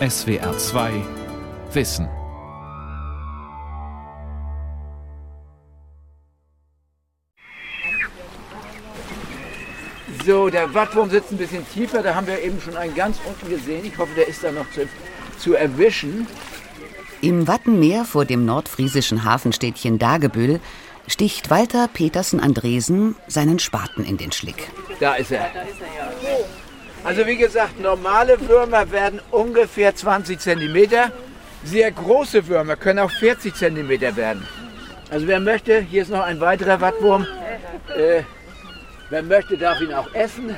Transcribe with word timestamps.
SWR 0.00 0.58
2 0.58 0.92
Wissen. 1.72 2.08
So, 10.26 10.50
der 10.50 10.74
Wattwurm 10.74 11.10
sitzt 11.10 11.30
ein 11.30 11.38
bisschen 11.38 11.64
tiefer, 11.72 12.02
da 12.02 12.16
haben 12.16 12.26
wir 12.26 12.42
eben 12.42 12.60
schon 12.60 12.76
einen 12.76 12.96
ganz 12.96 13.18
unten 13.24 13.48
gesehen. 13.48 13.84
Ich 13.84 13.96
hoffe, 13.96 14.12
der 14.16 14.26
ist 14.26 14.42
da 14.42 14.50
noch 14.50 14.68
zu, 14.72 14.88
zu 15.38 15.54
erwischen. 15.54 16.26
Im 17.20 17.46
Wattenmeer 17.46 18.04
vor 18.04 18.24
dem 18.24 18.44
nordfriesischen 18.44 19.24
Hafenstädtchen 19.24 20.00
Dagebüll 20.00 20.58
sticht 21.06 21.50
Walter 21.50 21.86
Petersen 21.86 22.40
Andresen 22.40 23.14
seinen 23.28 23.60
Spaten 23.60 24.04
in 24.04 24.16
den 24.16 24.32
Schlick. 24.32 24.72
Da 24.98 25.14
ist 25.14 25.30
er. 25.30 25.52
Also 27.04 27.26
wie 27.26 27.36
gesagt, 27.36 27.80
normale 27.80 28.48
Würmer 28.48 28.90
werden 28.90 29.20
ungefähr 29.30 29.94
20 29.94 30.40
cm. 30.40 30.88
Sehr 31.62 31.90
große 31.90 32.48
Würmer 32.48 32.76
können 32.76 33.00
auch 33.00 33.10
40 33.10 33.54
cm 33.54 34.16
werden. 34.16 34.46
Also 35.10 35.26
wer 35.26 35.38
möchte, 35.38 35.80
hier 35.80 36.02
ist 36.02 36.10
noch 36.10 36.24
ein 36.24 36.40
weiterer 36.40 36.80
Wattwurm. 36.80 37.26
Äh, 37.94 38.22
wer 39.10 39.22
möchte, 39.22 39.58
darf 39.58 39.80
ihn 39.82 39.92
auch 39.92 40.12
essen. 40.14 40.56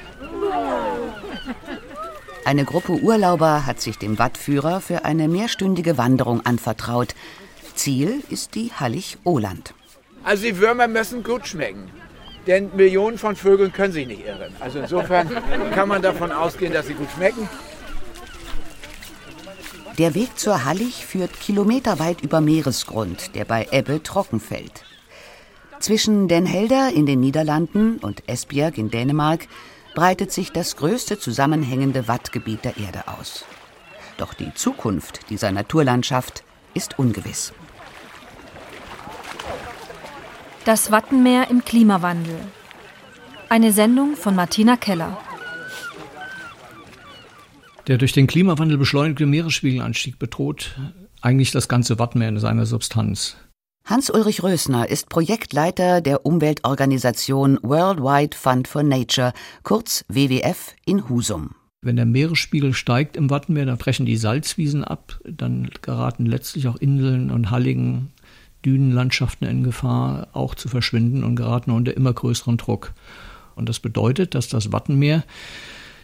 Eine 2.45 2.65
Gruppe 2.65 2.92
Urlauber 2.92 3.67
hat 3.67 3.81
sich 3.81 3.98
dem 3.98 4.20
Wattführer 4.20 4.81
für 4.81 5.05
eine 5.05 5.27
mehrstündige 5.27 5.98
Wanderung 5.98 6.47
anvertraut. 6.47 7.15
Ziel 7.75 8.23
ist 8.31 8.55
die 8.55 8.70
Hallig-Oland. 8.73 9.75
Also 10.23 10.45
die 10.45 10.59
Würmer 10.59 10.87
müssen 10.87 11.25
gut 11.25 11.48
schmecken. 11.48 11.91
Denn 12.46 12.70
Millionen 12.77 13.18
von 13.18 13.34
Vögeln 13.34 13.73
können 13.73 13.92
sich 13.92 14.06
nicht 14.06 14.24
irren. 14.24 14.55
Also 14.60 14.78
insofern 14.78 15.28
kann 15.74 15.88
man 15.88 16.02
davon 16.02 16.30
ausgehen, 16.30 16.72
dass 16.72 16.86
sie 16.86 16.95
gut 16.95 17.09
schmecken. 17.10 17.48
Der 19.98 20.14
Weg 20.14 20.38
zur 20.38 20.64
Hallig 20.64 21.06
führt 21.06 21.41
kilometerweit 21.41 22.20
über 22.20 22.41
Meeresgrund, 22.41 23.34
der 23.34 23.47
bei 23.47 23.66
Ebbe 23.70 24.03
trocken 24.03 24.41
fällt. 24.41 24.84
Zwischen 25.80 26.28
Den 26.28 26.47
Helder 26.47 26.91
in 26.92 27.06
den 27.06 27.20
Niederlanden 27.20 27.98
und 27.98 28.22
Esbjerg 28.28 28.78
in 28.78 28.91
Dänemark 28.91 29.47
breitet 29.94 30.31
sich 30.33 30.53
das 30.53 30.77
größte 30.77 31.19
zusammenhängende 31.19 32.08
Wattgebiet 32.08 32.64
der 32.64 32.77
Erde 32.77 33.05
aus. 33.08 33.44
Doch 34.19 34.34
die 34.34 34.53
Zukunft 34.55 35.31
dieser 35.31 35.50
Naturlandschaft 35.53 36.44
ist 36.75 36.98
ungewiss. 36.98 37.53
Das 40.67 40.91
Wattenmeer 40.91 41.48
im 41.48 41.64
Klimawandel. 41.64 42.34
Eine 43.48 43.70
Sendung 43.70 44.17
von 44.17 44.34
Martina 44.34 44.77
Keller. 44.77 45.17
Der 47.86 47.98
durch 47.98 48.11
den 48.11 48.27
Klimawandel 48.27 48.77
beschleunigte 48.77 49.27
Meeresspiegelanstieg 49.27 50.19
bedroht 50.19 50.77
eigentlich 51.20 51.53
das 51.53 51.69
ganze 51.69 52.00
Wattenmeer 52.00 52.31
in 52.31 52.41
seiner 52.41 52.67
Substanz. 52.67 53.37
Hans-Ulrich 53.84 54.42
Rösner 54.42 54.89
ist 54.89 55.09
Projektleiter 55.09 56.00
der 56.00 56.27
Umweltorganisation 56.27 57.61
Worldwide 57.62 58.37
Fund 58.37 58.67
for 58.67 58.83
Nature, 58.83 59.34
kurz 59.62 60.05
WWF, 60.09 60.75
in 60.84 61.09
Husum. 61.09 61.50
Wenn 61.81 61.94
der 61.94 62.06
Meeresspiegel 62.06 62.75
steigt 62.75 63.17
im 63.17 63.31
Wattenmeer, 63.31 63.67
dann 63.67 63.78
brechen 63.78 64.05
die 64.05 64.17
Salzwiesen 64.17 64.83
ab, 64.83 65.20
dann 65.25 65.70
geraten 65.83 66.27
letztlich 66.27 66.67
auch 66.67 66.75
Inseln 66.75 67.31
und 67.31 67.53
Halligen, 67.53 68.11
Dünenlandschaften 68.67 69.47
in 69.47 69.62
Gefahr, 69.62 70.28
auch 70.34 70.55
zu 70.55 70.69
verschwinden 70.69 71.25
und 71.25 71.36
geraten 71.36 71.70
unter 71.70 71.97
immer 71.97 72.12
größeren 72.12 72.59
Druck. 72.59 72.92
Und 73.55 73.70
das 73.70 73.81
bedeutet, 73.81 74.34
dass 74.34 74.48
das 74.48 74.72
Wattenmeer 74.72 75.25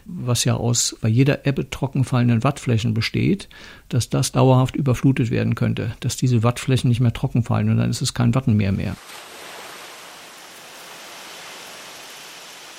was 0.04 0.44
ja 0.44 0.54
aus 0.54 0.96
bei 1.00 1.08
jeder 1.08 1.46
Ebbe 1.46 1.68
trockenfallenden 1.68 2.44
Wattflächen 2.44 2.94
besteht, 2.94 3.48
dass 3.88 4.10
das 4.10 4.32
dauerhaft 4.32 4.76
überflutet 4.76 5.30
werden 5.30 5.54
könnte, 5.54 5.94
dass 6.00 6.16
diese 6.16 6.42
Wattflächen 6.42 6.88
nicht 6.88 7.00
mehr 7.00 7.12
trocken 7.12 7.44
fallen 7.44 7.70
und 7.70 7.78
dann 7.78 7.90
ist 7.90 8.02
es 8.02 8.14
kein 8.14 8.34
Wattenmeer 8.34 8.72
mehr. 8.72 8.96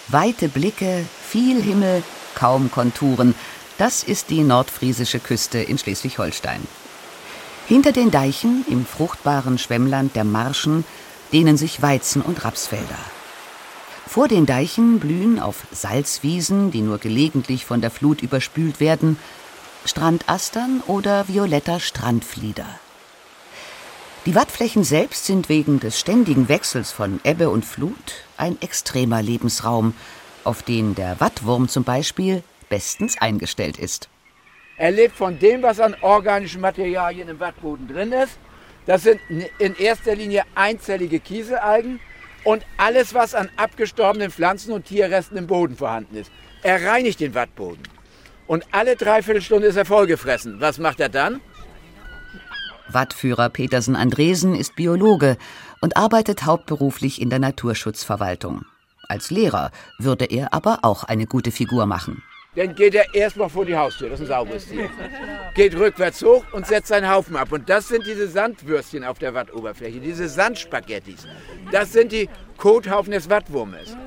Weite 0.09 0.50
Blicke, 0.50 1.05
viel 1.25 1.61
Himmel, 1.61 2.03
kaum 2.35 2.69
Konturen. 2.69 3.35
Das 3.77 4.03
ist 4.03 4.29
die 4.29 4.41
nordfriesische 4.41 5.19
Küste 5.19 5.59
in 5.59 5.77
Schleswig-Holstein. 5.77 6.61
Hinter 7.68 7.94
den 7.94 8.12
Deichen, 8.12 8.66
im 8.69 8.85
fruchtbaren 8.85 9.57
Schwemmland 9.57 10.16
der 10.16 10.25
Marschen, 10.25 10.84
dehnen 11.31 11.56
sich 11.56 11.81
Weizen- 11.81 12.22
und 12.22 12.44
Rapsfelder. 12.44 13.00
Vor 14.06 14.28
den 14.28 14.46
Deichen 14.46 15.00
blühen 15.00 15.40
auf 15.40 15.66
Salzwiesen, 15.72 16.72
die 16.72 16.81
nur 16.81 16.97
gelegentlich 16.97 17.66
von 17.66 17.79
der 17.79 17.90
Flut 17.90 18.22
überspült 18.22 18.81
werden, 18.81 19.18
Strandastern 19.85 20.81
oder 20.88 21.28
violetter 21.29 21.79
Strandflieder. 21.79 22.68
Die 24.25 24.35
Wattflächen 24.35 24.84
selbst 24.84 25.25
sind 25.25 25.50
wegen 25.50 25.80
des 25.80 26.00
ständigen 26.00 26.50
Wechsels 26.50 26.91
von 26.91 27.22
Ebbe 27.24 27.50
und 27.50 27.66
Flut 27.66 28.13
ein 28.38 28.62
extremer 28.62 29.22
Lebensraum, 29.22 29.94
auf 30.44 30.63
den 30.63 30.95
der 30.95 31.19
Wattwurm 31.19 31.69
zum 31.69 31.85
Beispiel 31.85 32.44
bestens 32.69 33.18
eingestellt 33.19 33.78
ist. 33.78 34.09
Er 34.78 34.91
lebt 34.91 35.16
von 35.16 35.38
dem, 35.38 35.61
was 35.61 35.79
an 35.79 35.95
organischen 36.01 36.61
Materialien 36.61 37.29
im 37.29 37.39
Wattboden 37.39 37.88
drin 37.88 38.11
ist. 38.11 38.38
Das 38.85 39.03
sind 39.03 39.19
in 39.29 39.75
erster 39.75 40.16
Linie 40.16 40.44
einzellige 40.56 41.19
Kieselalgen 41.19 42.00
und 42.44 42.66
alles, 42.78 43.13
was 43.13 43.35
an 43.35 43.50
abgestorbenen 43.56 44.31
Pflanzen 44.31 44.73
und 44.73 44.85
Tierresten 44.85 45.38
im 45.38 45.47
Boden 45.47 45.75
vorhanden 45.78 46.17
ist. 46.17 46.31
Er 46.63 46.85
reinigt 46.85 47.19
den 47.19 47.33
Wattboden. 47.35 47.83
Und 48.47 48.66
alle 48.72 48.95
Dreiviertelstunde 48.95 49.67
ist 49.67 49.78
er 49.78 49.85
vollgefressen. 49.85 50.59
Was 50.59 50.78
macht 50.78 51.00
er 51.00 51.09
dann? 51.09 51.39
Wattführer 52.89 53.50
Petersen 53.50 53.95
Andresen 53.95 54.56
ist 54.56 54.75
Biologe 54.75 55.38
und 55.79 55.95
arbeitet 55.95 56.45
hauptberuflich 56.45 57.22
in 57.22 57.29
der 57.29 57.39
Naturschutzverwaltung. 57.39 58.66
Als 59.07 59.31
Lehrer 59.31 59.72
würde 59.97 60.25
er 60.25 60.53
aber 60.53 60.79
auch 60.81 61.03
eine 61.03 61.25
gute 61.25 61.51
Figur 61.51 61.85
machen. 61.85 62.23
Dann 62.55 62.75
geht 62.75 62.93
er 62.93 63.13
erstmal 63.15 63.49
vor 63.49 63.65
die 63.65 63.75
Haustür, 63.75 64.09
das 64.09 64.19
ist 64.19 64.25
ein 64.25 64.27
sauberes 64.27 64.67
Tier. 64.67 64.89
Geht 65.55 65.75
rückwärts 65.75 66.21
hoch 66.23 66.45
und 66.51 66.67
setzt 66.67 66.89
seinen 66.89 67.09
Haufen 67.09 67.35
ab. 67.35 67.51
Und 67.51 67.67
das 67.67 67.87
sind 67.87 68.05
diese 68.05 68.27
Sandwürstchen 68.27 69.03
auf 69.03 69.17
der 69.17 69.33
Wattoberfläche, 69.33 69.99
diese 69.99 70.29
Sandspaghettis. 70.29 71.27
Das 71.71 71.93
sind 71.93 72.11
die 72.11 72.29
Kothaufen 72.57 73.11
des 73.11 73.29
Wattwurmes. 73.29 73.97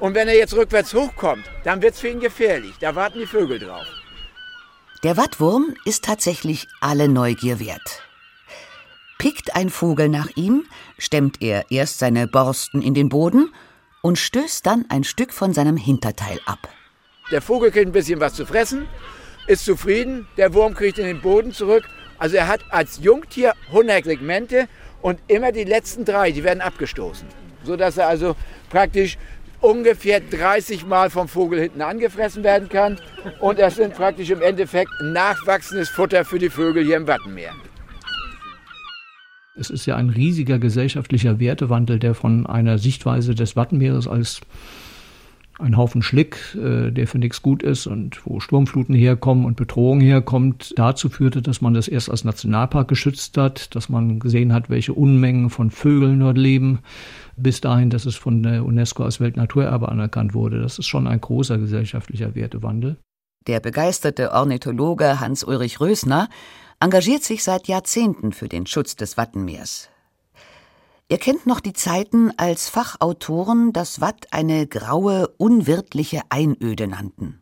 Und 0.00 0.14
wenn 0.14 0.28
er 0.28 0.36
jetzt 0.36 0.54
rückwärts 0.54 0.92
hochkommt, 0.92 1.44
dann 1.64 1.80
wird 1.80 1.94
es 1.94 2.00
für 2.00 2.08
ihn 2.08 2.20
gefährlich. 2.20 2.74
Da 2.78 2.94
warten 2.94 3.20
die 3.20 3.26
Vögel 3.26 3.58
drauf. 3.58 3.86
Der 5.02 5.16
Wattwurm 5.16 5.74
ist 5.84 6.04
tatsächlich 6.04 6.66
alle 6.80 7.08
Neugier 7.08 7.58
wert. 7.58 8.02
Pickt 9.18 9.56
ein 9.56 9.70
Vogel 9.70 10.10
nach 10.10 10.28
ihm, 10.34 10.64
stemmt 10.98 11.40
er 11.40 11.70
erst 11.70 12.00
seine 12.00 12.26
Borsten 12.26 12.82
in 12.82 12.92
den 12.92 13.08
Boden 13.08 13.50
und 14.02 14.18
stößt 14.18 14.66
dann 14.66 14.84
ein 14.90 15.04
Stück 15.04 15.32
von 15.32 15.54
seinem 15.54 15.78
Hinterteil 15.78 16.40
ab. 16.44 16.68
Der 17.30 17.40
Vogel 17.40 17.70
kriegt 17.70 17.86
ein 17.86 17.92
bisschen 17.92 18.20
was 18.20 18.34
zu 18.34 18.44
fressen, 18.44 18.86
ist 19.46 19.64
zufrieden, 19.64 20.26
der 20.36 20.52
Wurm 20.52 20.74
kriegt 20.74 20.98
in 20.98 21.06
den 21.06 21.20
Boden 21.20 21.52
zurück. 21.52 21.84
Also 22.18 22.36
er 22.36 22.48
hat 22.48 22.60
als 22.70 23.00
Jungtier 23.02 23.54
100 23.68 24.04
Segmente 24.04 24.68
und 25.00 25.18
immer 25.28 25.52
die 25.52 25.64
letzten 25.64 26.04
drei, 26.04 26.32
die 26.32 26.44
werden 26.44 26.60
abgestoßen. 26.60 27.26
Sodass 27.64 27.96
er 27.96 28.08
also 28.08 28.36
praktisch 28.68 29.16
ungefähr 29.60 30.20
30 30.20 30.84
Mal 30.84 31.08
vom 31.08 31.26
Vogel 31.26 31.60
hinten 31.60 31.80
angefressen 31.80 32.44
werden 32.44 32.68
kann. 32.68 32.98
Und 33.40 33.58
das 33.58 33.76
sind 33.76 33.94
praktisch 33.94 34.30
im 34.30 34.42
Endeffekt 34.42 34.90
nachwachsendes 35.02 35.88
Futter 35.88 36.24
für 36.24 36.38
die 36.38 36.50
Vögel 36.50 36.84
hier 36.84 36.96
im 36.96 37.06
Wattenmeer. 37.06 37.52
Es 39.56 39.70
ist 39.70 39.86
ja 39.86 39.96
ein 39.96 40.10
riesiger 40.10 40.58
gesellschaftlicher 40.58 41.38
Wertewandel, 41.38 41.98
der 41.98 42.14
von 42.14 42.44
einer 42.46 42.76
Sichtweise 42.76 43.34
des 43.34 43.56
Wattenmeeres 43.56 44.08
als 44.08 44.40
ein 45.58 45.76
Haufen 45.76 46.02
Schlick, 46.02 46.56
äh, 46.56 46.90
der 46.90 47.06
für 47.06 47.18
nichts 47.18 47.42
gut 47.42 47.62
ist 47.62 47.86
und 47.86 48.24
wo 48.26 48.40
Sturmfluten 48.40 48.94
herkommen 48.94 49.44
und 49.44 49.56
Bedrohung 49.56 50.00
herkommt, 50.00 50.74
dazu 50.76 51.08
führte, 51.08 51.42
dass 51.42 51.60
man 51.60 51.74
das 51.74 51.88
erst 51.88 52.10
als 52.10 52.24
Nationalpark 52.24 52.88
geschützt 52.88 53.36
hat, 53.36 53.74
dass 53.74 53.88
man 53.88 54.18
gesehen 54.18 54.52
hat, 54.52 54.70
welche 54.70 54.92
Unmengen 54.92 55.50
von 55.50 55.70
Vögeln 55.70 56.20
dort 56.20 56.38
leben, 56.38 56.80
bis 57.36 57.60
dahin, 57.60 57.90
dass 57.90 58.06
es 58.06 58.16
von 58.16 58.42
der 58.42 58.64
UNESCO 58.64 59.04
als 59.04 59.20
Weltnaturerbe 59.20 59.88
anerkannt 59.88 60.34
wurde. 60.34 60.60
Das 60.60 60.78
ist 60.78 60.86
schon 60.86 61.06
ein 61.06 61.20
großer 61.20 61.58
gesellschaftlicher 61.58 62.34
Wertewandel. 62.34 62.96
Der 63.46 63.60
begeisterte 63.60 64.32
Ornithologe 64.32 65.20
Hans-Ulrich 65.20 65.80
Rösner 65.80 66.28
engagiert 66.80 67.22
sich 67.22 67.44
seit 67.44 67.68
Jahrzehnten 67.68 68.32
für 68.32 68.48
den 68.48 68.66
Schutz 68.66 68.96
des 68.96 69.16
Wattenmeers. 69.16 69.90
Er 71.08 71.18
kennt 71.18 71.46
noch 71.46 71.60
die 71.60 71.74
Zeiten, 71.74 72.32
als 72.38 72.68
Fachautoren 72.68 73.72
das 73.72 74.00
Watt 74.00 74.28
eine 74.30 74.66
graue, 74.66 75.28
unwirtliche 75.36 76.22
Einöde 76.30 76.86
nannten. 76.86 77.40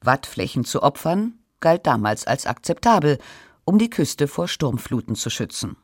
Wattflächen 0.00 0.64
zu 0.64 0.82
opfern 0.82 1.34
galt 1.58 1.86
damals 1.86 2.26
als 2.26 2.46
akzeptabel, 2.46 3.18
um 3.64 3.78
die 3.78 3.90
Küste 3.90 4.28
vor 4.28 4.46
Sturmfluten 4.46 5.16
zu 5.16 5.30
schützen. 5.30 5.76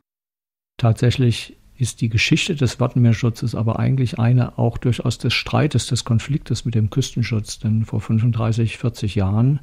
Tatsächlich 0.77 1.57
ist 1.77 2.01
die 2.01 2.09
Geschichte 2.09 2.55
des 2.55 2.81
Wattenmeerschutzes 2.81 3.55
aber 3.55 3.79
eigentlich 3.79 4.19
eine 4.19 4.57
auch 4.57 4.79
durchaus 4.79 5.19
des 5.19 5.35
Streites, 5.35 5.89
des 5.89 6.05
Konfliktes 6.05 6.65
mit 6.65 6.75
dem 6.75 6.89
Küstenschutz. 6.91 7.59
Denn 7.59 7.85
vor 7.85 8.01
35, 8.01 8.79
40 8.79 9.15
Jahren 9.15 9.61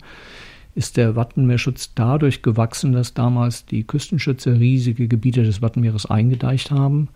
ist 0.76 0.98
der 0.98 1.16
Wattenmeerschutz 1.16 1.94
dadurch 1.94 2.42
gewachsen, 2.42 2.94
dass 2.94 3.14
damals 3.14 3.66
die 3.66 3.86
Küstenschützer 3.86 4.60
riesige 4.60 5.08
Gebiete 5.08 5.44
des 5.44 5.62
Wattenmeeres 5.62 6.06
eingedeicht 6.06 6.72
haben, 6.72 7.10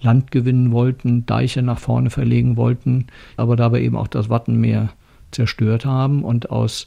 Land 0.00 0.30
gewinnen 0.30 0.72
wollten, 0.72 1.26
Deiche 1.26 1.62
nach 1.62 1.78
vorne 1.78 2.10
verlegen 2.10 2.56
wollten, 2.56 3.06
aber 3.36 3.56
dabei 3.56 3.82
eben 3.82 3.96
auch 3.96 4.08
das 4.08 4.28
Wattenmeer 4.28 4.90
zerstört 5.30 5.84
haben. 5.84 6.24
Und 6.24 6.50
aus 6.50 6.86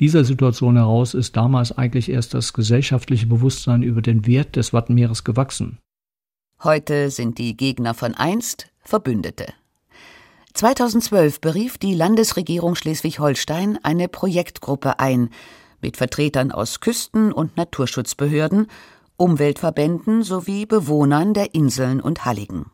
dieser 0.00 0.24
Situation 0.24 0.76
heraus 0.76 1.14
ist 1.14 1.36
damals 1.36 1.76
eigentlich 1.76 2.10
erst 2.10 2.34
das 2.34 2.52
gesellschaftliche 2.52 3.26
Bewusstsein 3.26 3.82
über 3.82 4.02
den 4.02 4.26
Wert 4.26 4.56
des 4.56 4.72
Wattenmeeres 4.72 5.24
gewachsen. 5.24 5.78
Heute 6.62 7.10
sind 7.10 7.38
die 7.38 7.56
Gegner 7.56 7.94
von 7.94 8.14
einst 8.14 8.68
Verbündete. 8.80 9.46
2012 10.54 11.40
berief 11.40 11.78
die 11.78 11.94
Landesregierung 11.94 12.76
Schleswig-Holstein 12.76 13.80
eine 13.82 14.06
Projektgruppe 14.06 15.00
ein 15.00 15.30
mit 15.80 15.96
Vertretern 15.96 16.52
aus 16.52 16.78
Küsten- 16.80 17.32
und 17.32 17.56
Naturschutzbehörden, 17.56 18.68
Umweltverbänden 19.16 20.22
sowie 20.22 20.64
Bewohnern 20.64 21.34
der 21.34 21.54
Inseln 21.54 22.00
und 22.00 22.24
Halligen. 22.24 22.66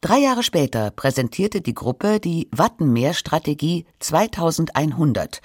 Drei 0.00 0.18
Jahre 0.18 0.42
später 0.42 0.90
präsentierte 0.90 1.60
die 1.60 1.74
Gruppe 1.74 2.20
die 2.20 2.48
Wattenmeer-Strategie 2.52 3.84
2100, 3.98 5.42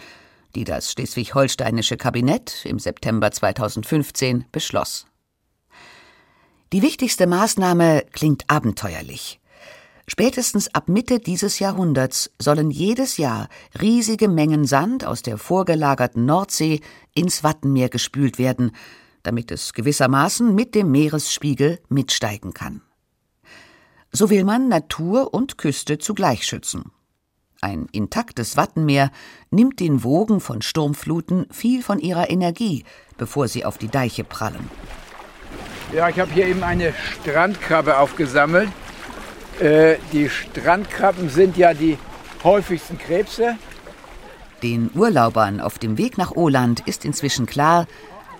die 0.56 0.64
das 0.64 0.94
schleswig-holsteinische 0.94 1.98
Kabinett 1.98 2.66
im 2.66 2.80
September 2.80 3.32
2015 3.32 4.46
beschloss. 4.54 5.08
Die 6.72 6.82
wichtigste 6.82 7.28
Maßnahme 7.28 8.06
klingt 8.14 8.50
abenteuerlich. 8.50 9.41
Spätestens 10.12 10.68
ab 10.76 10.90
Mitte 10.90 11.20
dieses 11.20 11.60
Jahrhunderts 11.60 12.32
sollen 12.38 12.70
jedes 12.70 13.16
Jahr 13.16 13.48
riesige 13.82 14.28
Mengen 14.28 14.66
Sand 14.66 15.06
aus 15.06 15.22
der 15.22 15.38
vorgelagerten 15.38 16.26
Nordsee 16.26 16.82
ins 17.16 17.46
Wattenmeer 17.46 17.88
gespült 17.88 18.38
werden, 18.38 18.76
damit 19.24 19.52
es 19.52 19.72
gewissermaßen 19.72 20.54
mit 20.54 20.76
dem 20.76 20.92
Meeresspiegel 20.92 21.80
mitsteigen 21.88 22.54
kann. 22.54 22.82
So 24.12 24.30
will 24.30 24.44
man 24.44 24.68
Natur 24.68 25.34
und 25.34 25.58
Küste 25.58 25.98
zugleich 25.98 26.46
schützen. 26.46 26.92
Ein 27.62 27.88
intaktes 27.94 28.58
Wattenmeer 28.58 29.12
nimmt 29.50 29.80
den 29.80 30.04
Wogen 30.04 30.42
von 30.42 30.62
Sturmfluten 30.62 31.48
viel 31.52 31.82
von 31.84 32.00
ihrer 32.00 32.30
Energie, 32.30 32.84
bevor 33.18 33.48
sie 33.48 33.64
auf 33.64 33.78
die 33.78 33.88
Deiche 33.88 34.26
prallen. 34.26 34.70
Ja, 35.94 36.10
ich 36.10 36.20
habe 36.20 36.34
hier 36.34 36.48
eben 36.48 36.64
eine 36.64 36.94
Strandkrabbe 37.22 37.98
aufgesammelt. 37.98 38.68
Äh, 39.62 39.98
die 40.12 40.28
Strandkrabben 40.28 41.30
sind 41.30 41.56
ja 41.56 41.74
die 41.76 41.98
häufigsten 42.44 42.98
Krebse. 42.98 43.58
Den 44.64 44.90
Urlaubern 44.96 45.60
auf 45.60 45.78
dem 45.78 46.00
Weg 46.00 46.18
nach 46.18 46.32
Oland 46.32 46.82
ist 46.88 47.06
inzwischen 47.06 47.46
klar, 47.46 47.88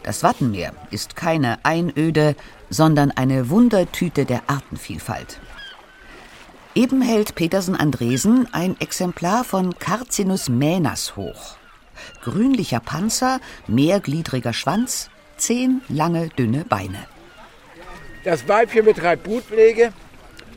das 0.02 0.24
Wattenmeer 0.24 0.74
ist 0.90 1.16
keine 1.16 1.60
Einöde, 1.64 2.36
sondern 2.72 3.12
eine 3.12 3.50
Wundertüte 3.50 4.26
der 4.26 4.42
Artenvielfalt. 4.48 5.40
Eben 6.74 7.04
hält 7.04 7.36
Petersen 7.36 7.76
Andresen 7.76 8.48
ein 8.52 8.76
Exemplar 8.80 9.44
von 9.44 9.78
Carcinus 9.78 10.50
mänas 10.50 11.16
hoch. 11.16 11.58
Grünlicher 12.24 12.80
Panzer, 12.80 13.40
mehrgliedriger 13.68 14.54
Schwanz, 14.54 15.12
zehn 15.38 15.82
lange, 15.88 16.30
dünne 16.30 16.66
Beine. 16.68 17.06
Das 18.24 18.48
Weibchen 18.48 18.86
betreibt 18.86 19.24
Brutpflege. 19.24 19.94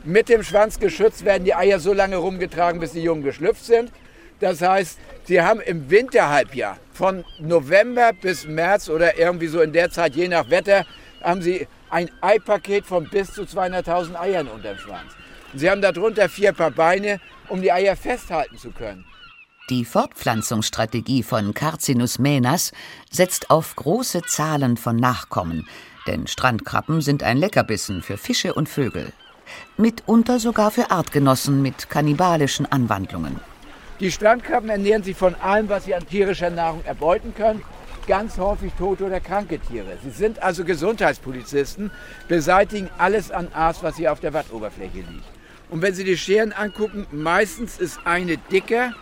Mit 0.05 0.29
dem 0.29 0.43
Schwanz 0.43 0.77
geschützt 0.79 1.25
werden 1.25 1.45
die 1.45 1.55
Eier 1.55 1.79
so 1.79 1.91
lange 1.91 2.17
rumgetragen, 2.17 2.79
bis 2.79 2.91
die 2.91 3.01
Jungen 3.01 3.23
geschlüpft 3.23 3.65
sind. 3.65 3.91
Das 4.39 4.61
heißt, 4.61 4.99
sie 5.23 5.41
haben 5.41 5.61
im 5.61 5.89
Winterhalbjahr 5.89 6.77
von 6.93 7.25
November 7.39 8.11
bis 8.13 8.45
März 8.45 8.87
oder 8.89 9.17
irgendwie 9.17 9.47
so 9.47 9.61
in 9.61 9.73
der 9.73 9.89
Zeit, 9.89 10.15
je 10.15 10.27
nach 10.27 10.47
Wetter, 10.51 10.85
haben 11.23 11.41
sie 11.41 11.67
ein 11.89 12.11
Eipaket 12.21 12.85
von 12.85 13.09
bis 13.09 13.33
zu 13.33 13.43
200.000 13.43 14.15
Eiern 14.15 14.47
unter 14.47 14.73
dem 14.73 14.77
Schwanz. 14.77 15.11
Und 15.51 15.57
sie 15.59 15.71
haben 15.71 15.81
darunter 15.81 16.29
vier 16.29 16.53
Paar 16.53 16.71
Beine, 16.71 17.19
um 17.49 17.63
die 17.63 17.71
Eier 17.71 17.95
festhalten 17.95 18.59
zu 18.59 18.69
können. 18.69 19.05
Die 19.71 19.85
Fortpflanzungsstrategie 19.85 21.23
von 21.23 21.55
Carcinus 21.55 22.19
mänas 22.19 22.73
setzt 23.09 23.49
auf 23.49 23.75
große 23.75 24.21
Zahlen 24.21 24.77
von 24.77 24.97
Nachkommen, 24.97 25.67
denn 26.05 26.27
Strandkrabben 26.27 27.01
sind 27.01 27.23
ein 27.23 27.37
Leckerbissen 27.37 28.03
für 28.03 28.17
Fische 28.17 28.53
und 28.53 28.69
Vögel. 28.69 29.11
Mitunter 29.77 30.39
sogar 30.39 30.71
für 30.71 30.91
Artgenossen 30.91 31.61
mit 31.61 31.89
kannibalischen 31.89 32.65
Anwandlungen. 32.65 33.39
Die 33.99 34.11
Strandkrabben 34.11 34.69
ernähren 34.69 35.03
sich 35.03 35.15
von 35.15 35.35
allem, 35.35 35.69
was 35.69 35.85
sie 35.85 35.95
an 35.95 36.05
tierischer 36.05 36.49
Nahrung 36.49 36.83
erbeuten 36.85 37.33
können. 37.33 37.61
Ganz 38.07 38.37
häufig 38.37 38.73
tote 38.77 39.05
oder 39.05 39.19
kranke 39.19 39.57
Tiere. 39.57 39.97
Sie 40.03 40.11
sind 40.11 40.43
also 40.43 40.63
Gesundheitspolizisten, 40.63 41.91
beseitigen 42.27 42.89
alles 42.97 43.31
an 43.31 43.47
Aas, 43.53 43.83
was 43.83 43.95
hier 43.95 44.11
auf 44.11 44.19
der 44.19 44.33
Wattoberfläche 44.33 44.97
liegt. 44.97 45.25
Und 45.69 45.81
wenn 45.81 45.93
Sie 45.93 46.03
die 46.03 46.17
Scheren 46.17 46.53
angucken, 46.53 47.07
meistens 47.11 47.79
ist 47.79 47.99
eine 48.05 48.37
dicker, 48.37 48.93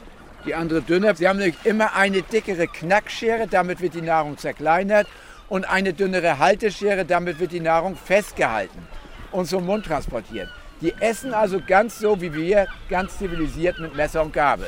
die 0.46 0.56
andere 0.56 0.82
dünner. 0.82 1.16
Sie 1.16 1.28
haben 1.28 1.40
nämlich 1.40 1.58
immer 1.66 1.96
eine 1.96 2.22
dickere 2.22 2.68
Knackschere, 2.68 3.48
damit 3.48 3.82
wird 3.82 3.96
die 3.96 4.02
Nahrung 4.02 4.38
zerkleinert 4.38 5.08
und 5.50 5.70
eine 5.70 5.94
dünnere 5.94 6.40
Halteschere, 6.40 7.04
damit 7.04 7.40
wird 7.40 7.52
die 7.52 7.60
Nahrung 7.60 7.96
festgehalten 7.96 8.88
und 9.34 9.48
zum 9.48 9.66
Mund 9.66 9.86
transportiert. 9.86 10.50
Die 10.82 10.94
essen 11.00 11.34
also 11.34 11.60
ganz 11.66 12.00
so 12.00 12.22
wie 12.22 12.34
wir, 12.34 12.68
ganz 12.90 13.18
zivilisiert 13.18 13.80
mit 13.80 13.96
Messer 13.96 14.22
und 14.22 14.34
Gabel. 14.34 14.68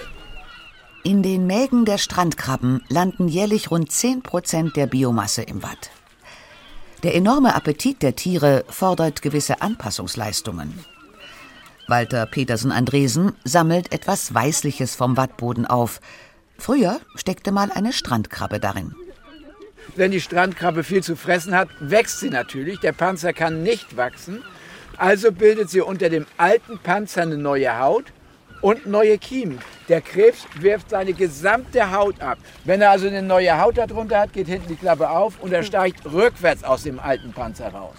In 1.04 1.22
den 1.22 1.46
Mägen 1.46 1.86
der 1.86 1.98
Strandkrabben 1.98 2.84
landen 2.90 3.28
jährlich 3.28 3.70
rund 3.70 3.92
10 3.92 4.24
Prozent 4.24 4.76
der 4.76 4.88
Biomasse 4.88 5.44
im 5.44 5.62
Watt. 5.62 5.92
Der 7.04 7.14
enorme 7.14 7.54
Appetit 7.54 8.02
der 8.02 8.16
Tiere 8.16 8.66
fordert 8.70 9.22
gewisse 9.22 9.62
Anpassungsleistungen. 9.62 10.74
Walter 11.88 12.26
Petersen 12.26 12.72
Andresen 12.72 13.34
sammelt 13.44 13.92
etwas 13.92 14.34
Weißliches 14.34 14.96
vom 14.96 15.16
Wattboden 15.18 15.68
auf. 15.68 16.02
Früher 16.58 17.00
steckte 17.14 17.52
mal 17.52 17.72
eine 17.72 17.94
Strandkrabbe 17.94 18.60
darin. 18.60 18.96
Wenn 19.96 20.10
die 20.10 20.22
Strandkrabbe 20.22 20.84
viel 20.84 21.04
zu 21.04 21.16
fressen 21.16 21.54
hat, 21.54 21.70
wächst 21.80 22.20
sie 22.20 22.32
natürlich. 22.32 22.80
Der 22.80 22.94
Panzer 22.94 23.34
kann 23.34 23.62
nicht 23.62 23.98
wachsen. 23.98 24.42
Also 24.98 25.32
bildet 25.32 25.70
sie 25.70 25.82
unter 25.82 26.10
dem 26.10 26.26
alten 26.38 26.80
Panzer 26.80 27.24
eine 27.24 27.38
neue 27.38 27.80
Haut 27.80 28.06
und 28.62 28.86
neue 28.86 29.18
Kiemen. 29.18 29.60
Der 29.90 30.02
Krebs 30.02 30.48
wirft 30.60 30.90
seine 30.90 31.14
gesamte 31.14 31.92
Haut 31.92 32.22
ab. 32.22 32.38
Wenn 32.64 32.82
er 32.82 32.92
also 32.92 33.08
eine 33.08 33.22
neue 33.22 33.60
Haut 33.60 33.78
darunter 33.78 34.20
hat, 34.22 34.34
geht 34.34 34.48
hinten 34.48 34.70
die 34.70 34.76
Klappe 34.76 35.10
auf 35.10 35.40
und 35.42 35.52
er 35.52 35.64
steigt 35.64 36.06
rückwärts 36.06 36.64
aus 36.64 36.84
dem 36.84 37.00
alten 37.00 37.34
Panzer 37.34 37.70
raus. 37.70 37.98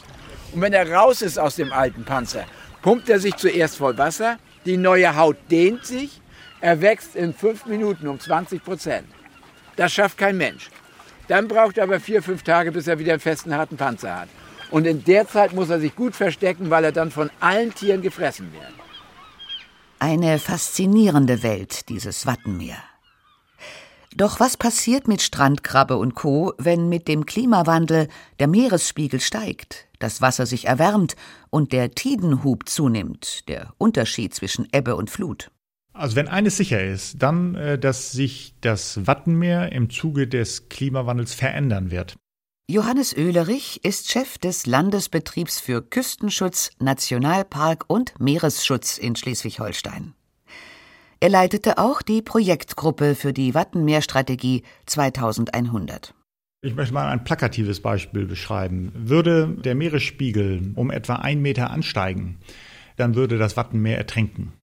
Und 0.52 0.62
wenn 0.62 0.72
er 0.72 0.90
raus 0.90 1.22
ist 1.22 1.38
aus 1.38 1.56
dem 1.56 1.72
alten 1.72 2.04
Panzer, 2.04 2.44
pumpt 2.82 3.10
er 3.10 3.20
sich 3.20 3.36
zuerst 3.36 3.76
voll 3.76 3.98
Wasser, 3.98 4.38
die 4.64 4.78
neue 4.78 5.16
Haut 5.16 5.36
dehnt 5.50 5.84
sich, 5.84 6.22
er 6.60 6.80
wächst 6.80 7.14
in 7.14 7.34
fünf 7.34 7.66
Minuten 7.66 8.08
um 8.08 8.18
20 8.18 8.64
Prozent. 8.64 9.06
Das 9.76 9.92
schafft 9.92 10.16
kein 10.16 10.38
Mensch. 10.38 10.70
Dann 11.28 11.46
braucht 11.46 11.76
er 11.76 11.84
aber 11.84 12.00
vier, 12.00 12.22
fünf 12.22 12.42
Tage, 12.42 12.72
bis 12.72 12.86
er 12.86 12.98
wieder 12.98 13.12
einen 13.12 13.20
festen, 13.20 13.54
harten 13.54 13.76
Panzer 13.76 14.20
hat. 14.20 14.28
Und 14.70 14.86
in 14.86 15.04
der 15.04 15.28
Zeit 15.28 15.52
muss 15.52 15.70
er 15.70 15.80
sich 15.80 15.94
gut 15.94 16.14
verstecken, 16.14 16.70
weil 16.70 16.84
er 16.84 16.92
dann 16.92 17.10
von 17.10 17.30
allen 17.40 17.74
Tieren 17.74 18.02
gefressen 18.02 18.52
wird. 18.52 18.72
Eine 19.98 20.38
faszinierende 20.38 21.42
Welt, 21.42 21.88
dieses 21.88 22.26
Wattenmeer. 22.26 22.76
Doch 24.16 24.40
was 24.40 24.56
passiert 24.56 25.08
mit 25.08 25.20
Strandkrabbe 25.20 25.98
und 25.98 26.14
Co., 26.14 26.54
wenn 26.56 26.88
mit 26.88 27.06
dem 27.06 27.26
Klimawandel 27.26 28.08
der 28.38 28.48
Meeresspiegel 28.48 29.20
steigt, 29.20 29.88
das 29.98 30.22
Wasser 30.22 30.46
sich 30.46 30.66
erwärmt 30.66 31.16
und 31.50 31.72
der 31.72 31.90
Tidenhub 31.90 32.66
zunimmt, 32.66 33.46
der 33.48 33.74
Unterschied 33.76 34.34
zwischen 34.34 34.66
Ebbe 34.72 34.96
und 34.96 35.10
Flut? 35.10 35.50
Also 35.92 36.16
wenn 36.16 36.28
eines 36.28 36.56
sicher 36.56 36.82
ist, 36.82 37.22
dann, 37.22 37.54
äh, 37.54 37.78
dass 37.78 38.12
sich 38.12 38.54
das 38.60 39.06
Wattenmeer 39.06 39.72
im 39.72 39.90
Zuge 39.90 40.26
des 40.26 40.68
Klimawandels 40.68 41.34
verändern 41.34 41.90
wird. 41.90 42.16
Johannes 42.68 43.16
Oehlerich 43.16 43.84
ist 43.84 44.10
Chef 44.10 44.38
des 44.38 44.66
Landesbetriebs 44.66 45.60
für 45.60 45.82
Küstenschutz, 45.82 46.72
Nationalpark 46.80 47.84
und 47.86 48.18
Meeresschutz 48.18 48.98
in 48.98 49.14
Schleswig-Holstein. 49.14 50.14
Er 51.20 51.28
leitete 51.28 51.78
auch 51.78 52.02
die 52.02 52.22
Projektgruppe 52.22 53.14
für 53.14 53.32
die 53.32 53.54
Wattenmeerstrategie 53.54 54.64
2100. 54.86 56.12
Ich 56.60 56.74
möchte 56.74 56.92
mal 56.92 57.06
ein 57.06 57.22
plakatives 57.22 57.80
Beispiel 57.80 58.26
beschreiben. 58.26 58.90
Würde 58.96 59.46
der 59.46 59.76
Meeresspiegel 59.76 60.72
um 60.74 60.90
etwa 60.90 61.14
einen 61.14 61.42
Meter 61.42 61.70
ansteigen, 61.70 62.40
dann 62.96 63.14
würde 63.14 63.38
das 63.38 63.56
Wattenmeer 63.56 63.96
ertrinken. 63.96 64.54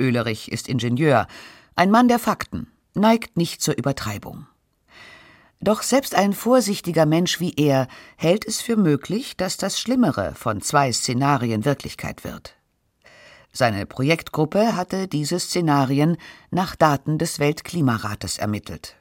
Oehlerich 0.00 0.50
ist 0.50 0.66
Ingenieur, 0.66 1.26
ein 1.76 1.90
Mann 1.90 2.08
der 2.08 2.18
Fakten, 2.18 2.68
neigt 2.94 3.36
nicht 3.36 3.60
zur 3.60 3.76
Übertreibung. 3.76 4.46
Doch 5.64 5.80
selbst 5.80 6.14
ein 6.14 6.34
vorsichtiger 6.34 7.06
Mensch 7.06 7.40
wie 7.40 7.54
er 7.56 7.88
hält 8.18 8.44
es 8.44 8.60
für 8.60 8.76
möglich, 8.76 9.34
dass 9.38 9.56
das 9.56 9.80
Schlimmere 9.80 10.34
von 10.34 10.60
zwei 10.60 10.92
Szenarien 10.92 11.64
Wirklichkeit 11.64 12.22
wird. 12.22 12.54
Seine 13.50 13.86
Projektgruppe 13.86 14.76
hatte 14.76 15.08
diese 15.08 15.40
Szenarien 15.40 16.18
nach 16.50 16.76
Daten 16.76 17.16
des 17.16 17.38
Weltklimarates 17.38 18.36
ermittelt. 18.36 18.96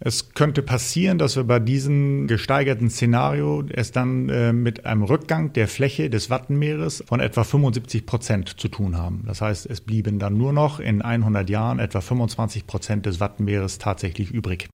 Es 0.00 0.30
könnte 0.34 0.62
passieren, 0.62 1.18
dass 1.18 1.36
wir 1.36 1.44
bei 1.44 1.60
diesem 1.60 2.26
gesteigerten 2.26 2.90
Szenario 2.90 3.62
es 3.68 3.92
dann 3.92 4.28
äh, 4.30 4.52
mit 4.52 4.86
einem 4.86 5.04
Rückgang 5.04 5.52
der 5.52 5.68
Fläche 5.68 6.10
des 6.10 6.28
Wattenmeeres 6.28 7.04
von 7.06 7.20
etwa 7.20 7.44
75 7.44 8.04
Prozent 8.04 8.60
zu 8.60 8.66
tun 8.66 8.98
haben. 8.98 9.22
Das 9.28 9.42
heißt, 9.42 9.66
es 9.66 9.80
blieben 9.80 10.18
dann 10.18 10.36
nur 10.36 10.52
noch 10.52 10.80
in 10.80 11.02
100 11.02 11.48
Jahren 11.48 11.78
etwa 11.78 12.00
25 12.00 12.66
Prozent 12.66 13.06
des 13.06 13.20
Wattenmeeres 13.20 13.78
tatsächlich 13.78 14.32
übrig. 14.32 14.68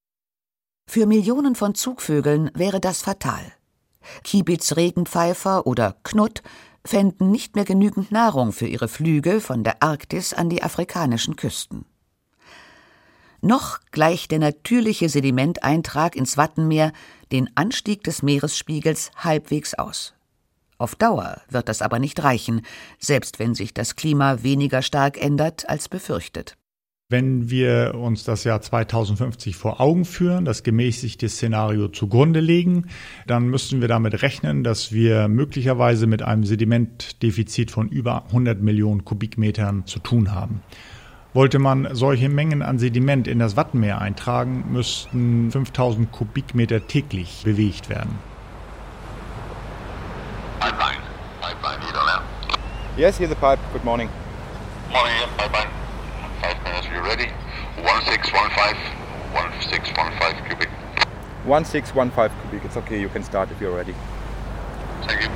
Für 0.89 1.07
Millionen 1.07 1.55
von 1.55 1.75
Zugvögeln 1.75 2.51
wäre 2.55 2.81
das 2.81 3.03
fatal. 3.03 3.53
Kiebitz 4.25 4.77
Regenpfeifer 4.77 5.67
oder 5.67 5.97
Knut 6.05 6.43
fänden 6.85 7.31
nicht 7.31 7.57
mehr 7.57 7.65
genügend 7.65 8.13
Nahrung 8.13 8.53
für 8.53 8.67
ihre 8.67 8.89
Flüge 8.89 9.41
von 9.41 9.65
der 9.65 9.83
Arktis 9.83 10.33
an 10.33 10.49
die 10.49 10.63
afrikanischen 10.63 11.37
Küsten. 11.37 11.85
Noch 13.43 13.81
gleicht 13.91 14.31
der 14.31 14.39
natürliche 14.39 15.09
Sedimenteintrag 15.09 16.17
ins 16.17 16.37
Wattenmeer 16.37 16.93
den 17.33 17.51
Anstieg 17.57 18.03
des 18.05 18.23
Meeresspiegels 18.23 19.11
halbwegs 19.17 19.75
aus. 19.75 20.15
Auf 20.79 20.95
Dauer 20.95 21.43
wird 21.49 21.69
das 21.69 21.83
aber 21.83 21.99
nicht 21.99 22.23
reichen, 22.23 22.63
selbst 22.99 23.39
wenn 23.39 23.55
sich 23.55 23.75
das 23.75 23.97
Klima 23.97 24.43
weniger 24.43 24.83
stark 24.83 25.21
ändert 25.21 25.69
als 25.69 25.89
befürchtet. 25.89 26.57
Wenn 27.09 27.51
wir 27.51 27.95
uns 27.95 28.25
das 28.25 28.43
Jahr 28.43 28.61
2050 28.61 29.55
vor 29.55 29.81
Augen 29.81 30.05
führen, 30.05 30.45
das 30.45 30.65
gemäßigte 30.65 31.29
Szenario 31.29 31.87
zugrunde 31.87 32.41
legen, 32.41 32.87
dann 33.29 33.47
müssten 33.47 33.81
wir 33.81 33.87
damit 33.87 34.23
rechnen, 34.23 34.65
dass 34.65 34.91
wir 34.91 35.29
möglicherweise 35.29 36.09
mit 36.09 36.23
einem 36.23 36.43
Sedimentdefizit 36.43 37.71
von 37.71 37.89
über 37.89 38.25
100 38.27 38.61
Millionen 38.61 39.05
Kubikmetern 39.05 39.87
zu 39.87 40.01
tun 40.01 40.35
haben. 40.35 40.65
Wollte 41.33 41.61
man 41.61 41.87
solche 41.93 42.29
Mengen 42.29 42.63
an 42.63 42.81
Sediment 42.81 43.29
in 43.29 43.39
das 43.39 43.57
Wattenmeer 43.57 44.01
eintragen, 44.01 44.65
müssten 44.73 45.53
5000 45.53 46.11
Kubikmeter 46.11 46.89
täglich 46.89 47.43
bewegt 47.45 47.89
werden. 47.89 48.19
Pipeline. 50.59 50.99
Pipeline, 51.41 51.87
Niederland. 51.87 52.25
Yes, 52.97 53.17
here's 53.17 53.31
the 53.31 53.37
pipe. 53.37 53.61
Good 53.73 53.85
morning. 53.85 54.09
Morning, 54.91 55.13
pipeline. 55.37 55.86
Five 56.41 56.63
minutes, 56.65 56.87
you 56.89 57.01
ready? 57.01 57.31
1615, 57.83 58.77
1615 59.33 60.49
cubic. 60.49 60.69
1615 61.45 62.31
cubic. 62.51 62.65
It's 62.65 62.77
okay, 62.77 63.01
you 63.01 63.09
can 63.09 63.23
start 63.23 63.51
if 63.51 63.61
you're 63.61 63.77
ready. 63.77 63.95
Thank 65.07 65.23
you. 65.23 65.31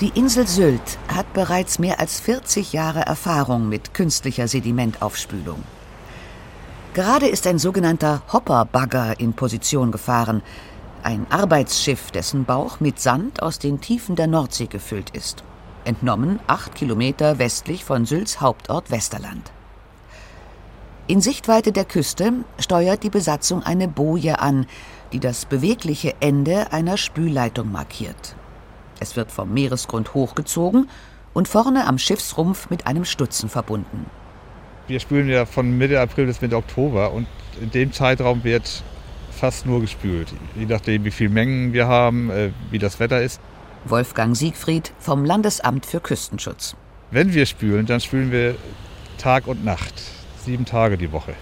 Die 0.00 0.12
Insel 0.14 0.46
Sylt 0.46 0.96
hat 1.08 1.32
bereits 1.32 1.80
mehr 1.80 1.98
als 1.98 2.20
40 2.20 2.72
Jahre 2.72 3.00
Erfahrung 3.00 3.68
mit 3.68 3.94
künstlicher 3.94 4.46
Sedimentaufspülung. 4.46 5.64
Gerade 6.94 7.26
ist 7.26 7.48
ein 7.48 7.58
sogenannter 7.58 8.22
Hopperbagger 8.32 9.18
in 9.18 9.32
Position 9.32 9.90
gefahren, 9.90 10.42
ein 11.02 11.26
Arbeitsschiff, 11.30 12.12
dessen 12.12 12.44
Bauch 12.44 12.78
mit 12.78 13.00
Sand 13.00 13.42
aus 13.42 13.58
den 13.58 13.80
Tiefen 13.80 14.14
der 14.14 14.28
Nordsee 14.28 14.66
gefüllt 14.66 15.10
ist. 15.10 15.42
Entnommen 15.88 16.38
acht 16.46 16.74
Kilometer 16.74 17.38
westlich 17.38 17.82
von 17.82 18.04
Sylts 18.04 18.42
Hauptort 18.42 18.90
Westerland. 18.90 19.50
In 21.06 21.22
Sichtweite 21.22 21.72
der 21.72 21.86
Küste 21.86 22.44
steuert 22.58 23.04
die 23.04 23.08
Besatzung 23.08 23.62
eine 23.62 23.88
Boje 23.88 24.38
an, 24.38 24.66
die 25.14 25.18
das 25.18 25.46
bewegliche 25.46 26.14
Ende 26.20 26.72
einer 26.72 26.98
Spülleitung 26.98 27.72
markiert. 27.72 28.36
Es 29.00 29.16
wird 29.16 29.32
vom 29.32 29.54
Meeresgrund 29.54 30.12
hochgezogen 30.12 30.90
und 31.32 31.48
vorne 31.48 31.86
am 31.86 31.96
Schiffsrumpf 31.96 32.68
mit 32.68 32.86
einem 32.86 33.06
Stutzen 33.06 33.48
verbunden. 33.48 34.04
Wir 34.88 35.00
spülen 35.00 35.30
ja 35.30 35.46
von 35.46 35.78
Mitte 35.78 36.02
April 36.02 36.26
bis 36.26 36.42
Mitte 36.42 36.56
Oktober 36.56 37.12
und 37.12 37.26
in 37.62 37.70
dem 37.70 37.94
Zeitraum 37.94 38.44
wird 38.44 38.82
fast 39.30 39.64
nur 39.64 39.80
gespült. 39.80 40.34
Je 40.54 40.66
nachdem, 40.66 41.04
wie 41.04 41.10
viele 41.12 41.30
Mengen 41.30 41.72
wir 41.72 41.88
haben, 41.88 42.28
äh, 42.28 42.50
wie 42.70 42.78
das 42.78 43.00
Wetter 43.00 43.22
ist. 43.22 43.40
Wolfgang 43.84 44.36
Siegfried 44.36 44.92
vom 44.98 45.24
Landesamt 45.24 45.86
für 45.86 46.00
Küstenschutz. 46.00 46.76
Wenn 47.10 47.34
wir 47.34 47.46
spülen, 47.46 47.86
dann 47.86 48.00
spülen 48.00 48.32
wir 48.32 48.56
Tag 49.18 49.46
und 49.46 49.64
Nacht, 49.64 49.94
sieben 50.44 50.64
Tage 50.64 50.98
die 50.98 51.12
Woche. 51.12 51.34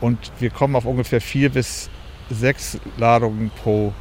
Und 0.00 0.18
wir 0.38 0.50
kommen 0.50 0.76
auf 0.76 0.84
ungefähr 0.84 1.20
vier 1.20 1.50
bis 1.50 1.90
sechs 2.30 2.78
Ladungen 2.96 3.50
pro 3.62 3.92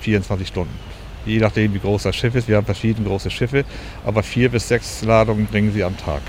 24 0.00 0.48
Stunden 0.48 0.90
je 1.26 1.38
nachdem, 1.38 1.74
wie 1.74 1.78
groß 1.78 2.04
das 2.04 2.16
Schiff 2.16 2.34
ist. 2.34 2.48
Wir 2.48 2.56
haben 2.56 2.66
verschiedene 2.66 3.08
große 3.08 3.30
Schiffe, 3.30 3.64
aber 4.04 4.22
vier 4.22 4.48
bis 4.48 4.68
sechs 4.68 5.02
Ladungen 5.02 5.46
bringen 5.46 5.72
sie 5.72 5.84
am 5.84 5.96
Tag. 5.96 6.22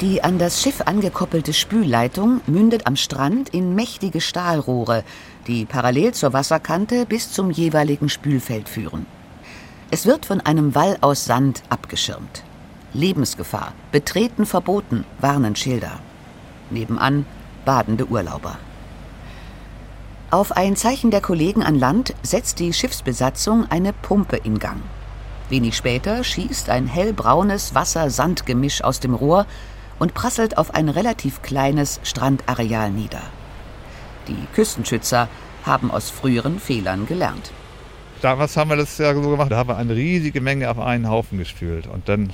Die 0.00 0.24
an 0.24 0.38
das 0.38 0.60
Schiff 0.60 0.80
angekoppelte 0.80 1.52
Spülleitung 1.52 2.40
mündet 2.46 2.88
am 2.88 2.96
Strand 2.96 3.50
in 3.50 3.76
mächtige 3.76 4.20
Stahlrohre, 4.20 5.04
die 5.46 5.64
parallel 5.64 6.12
zur 6.12 6.32
Wasserkante 6.32 7.06
bis 7.06 7.32
zum 7.32 7.50
jeweiligen 7.50 8.08
Spülfeld 8.08 8.68
führen. 8.68 9.06
Es 9.90 10.06
wird 10.06 10.26
von 10.26 10.40
einem 10.40 10.74
Wall 10.74 10.96
aus 11.00 11.24
Sand 11.24 11.62
abgeschirmt. 11.68 12.44
Lebensgefahr, 12.94 13.72
betreten 13.90 14.46
verboten, 14.46 15.04
warnen 15.20 15.56
Schilder. 15.56 15.98
Nebenan 16.70 17.26
badende 17.64 18.06
Urlauber. 18.06 18.58
Auf 20.30 20.52
ein 20.52 20.76
Zeichen 20.76 21.10
der 21.10 21.20
Kollegen 21.20 21.62
an 21.62 21.78
Land 21.78 22.14
setzt 22.22 22.58
die 22.58 22.72
Schiffsbesatzung 22.72 23.70
eine 23.70 23.92
Pumpe 23.92 24.36
in 24.36 24.58
Gang. 24.58 24.80
Wenig 25.50 25.76
später 25.76 26.24
schießt 26.24 26.70
ein 26.70 26.86
hellbraunes 26.86 27.74
Wasser-Sand-Gemisch 27.74 28.82
aus 28.82 29.00
dem 29.00 29.12
Rohr 29.14 29.46
und 29.98 30.14
prasselt 30.14 30.56
auf 30.56 30.74
ein 30.74 30.88
relativ 30.88 31.42
kleines 31.42 32.00
Strandareal 32.02 32.90
nieder. 32.90 33.20
Die 34.28 34.46
Küstenschützer 34.54 35.28
haben 35.64 35.90
aus 35.90 36.10
früheren 36.10 36.58
Fehlern 36.58 37.06
gelernt. 37.06 37.52
Damals 38.20 38.56
haben 38.56 38.70
wir 38.70 38.76
das 38.76 38.98
ja 38.98 39.14
so 39.14 39.20
gemacht, 39.20 39.50
da 39.50 39.56
haben 39.56 39.68
wir 39.68 39.76
eine 39.76 39.94
riesige 39.94 40.40
Menge 40.40 40.70
auf 40.70 40.78
einen 40.78 41.08
Haufen 41.08 41.38
gespült 41.38 41.86
und 41.88 42.08
dann 42.08 42.32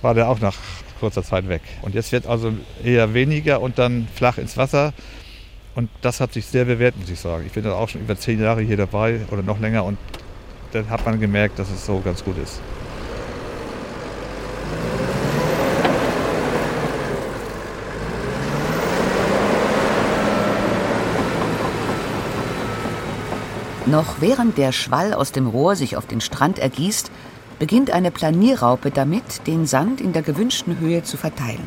war 0.00 0.14
der 0.14 0.28
auch 0.28 0.40
nach 0.40 0.56
kurzer 1.00 1.22
Zeit 1.22 1.48
weg. 1.48 1.62
Und 1.82 1.94
jetzt 1.94 2.12
wird 2.12 2.26
also 2.26 2.52
eher 2.82 3.12
weniger 3.12 3.60
und 3.60 3.78
dann 3.78 4.08
flach 4.14 4.38
ins 4.38 4.56
Wasser 4.56 4.94
und 5.74 5.90
das 6.00 6.20
hat 6.20 6.32
sich 6.32 6.46
sehr 6.46 6.64
bewährt, 6.64 6.96
muss 6.98 7.10
ich 7.10 7.20
sagen. 7.20 7.44
Ich 7.46 7.52
bin 7.52 7.64
dann 7.64 7.72
auch 7.72 7.88
schon 7.88 8.00
über 8.00 8.16
zehn 8.16 8.40
Jahre 8.40 8.62
hier 8.62 8.76
dabei 8.76 9.20
oder 9.30 9.42
noch 9.42 9.60
länger 9.60 9.84
und 9.84 9.98
dann 10.72 10.88
hat 10.88 11.04
man 11.04 11.20
gemerkt, 11.20 11.58
dass 11.58 11.70
es 11.70 11.84
so 11.84 12.00
ganz 12.00 12.24
gut 12.24 12.38
ist. 12.38 12.60
Noch 23.86 24.20
während 24.20 24.58
der 24.58 24.70
Schwall 24.70 25.12
aus 25.12 25.32
dem 25.32 25.48
Rohr 25.48 25.74
sich 25.74 25.96
auf 25.96 26.06
den 26.06 26.20
Strand 26.20 26.60
ergießt, 26.60 27.10
beginnt 27.58 27.90
eine 27.90 28.12
Planierraupe 28.12 28.92
damit, 28.92 29.46
den 29.48 29.66
Sand 29.66 30.00
in 30.00 30.12
der 30.12 30.22
gewünschten 30.22 30.78
Höhe 30.78 31.02
zu 31.02 31.16
verteilen. 31.16 31.66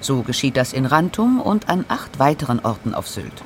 So 0.00 0.22
geschieht 0.22 0.56
das 0.56 0.72
in 0.72 0.86
Rantum 0.86 1.40
und 1.40 1.68
an 1.68 1.84
acht 1.88 2.18
weiteren 2.18 2.60
Orten 2.60 2.94
auf 2.94 3.08
Sylt. 3.08 3.44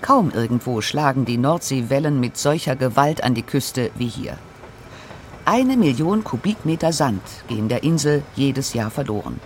Kaum 0.00 0.30
irgendwo 0.30 0.80
schlagen 0.80 1.24
die 1.24 1.38
Nordseewellen 1.38 2.20
mit 2.20 2.36
solcher 2.36 2.76
Gewalt 2.76 3.24
an 3.24 3.34
die 3.34 3.42
Küste 3.42 3.90
wie 3.96 4.06
hier. 4.06 4.38
Eine 5.44 5.76
Million 5.76 6.22
Kubikmeter 6.22 6.92
Sand 6.92 7.22
gehen 7.48 7.68
der 7.68 7.82
Insel 7.82 8.22
jedes 8.36 8.74
Jahr 8.74 8.90
verloren. 8.90 9.40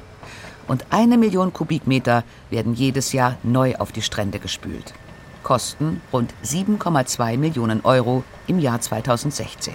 Und 0.69 0.85
eine 0.91 1.17
Million 1.17 1.55
Kubikmeter 1.55 2.23
werden 2.51 2.75
jedes 2.75 3.13
Jahr 3.13 3.39
neu 3.43 3.77
auf 3.77 3.93
die 3.93 4.03
Strände 4.03 4.39
gespült. 4.39 4.93
Kosten 5.51 6.01
rund 6.13 6.33
7,2 6.45 7.37
Millionen 7.37 7.81
Euro 7.81 8.23
im 8.47 8.61
Jahr 8.61 8.81
2016. 8.81 9.75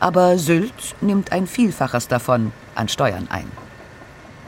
Aber 0.00 0.38
Sylt 0.38 0.96
nimmt 1.02 1.32
ein 1.32 1.46
Vielfaches 1.46 2.08
davon 2.08 2.50
an 2.74 2.88
Steuern 2.88 3.26
ein. 3.28 3.44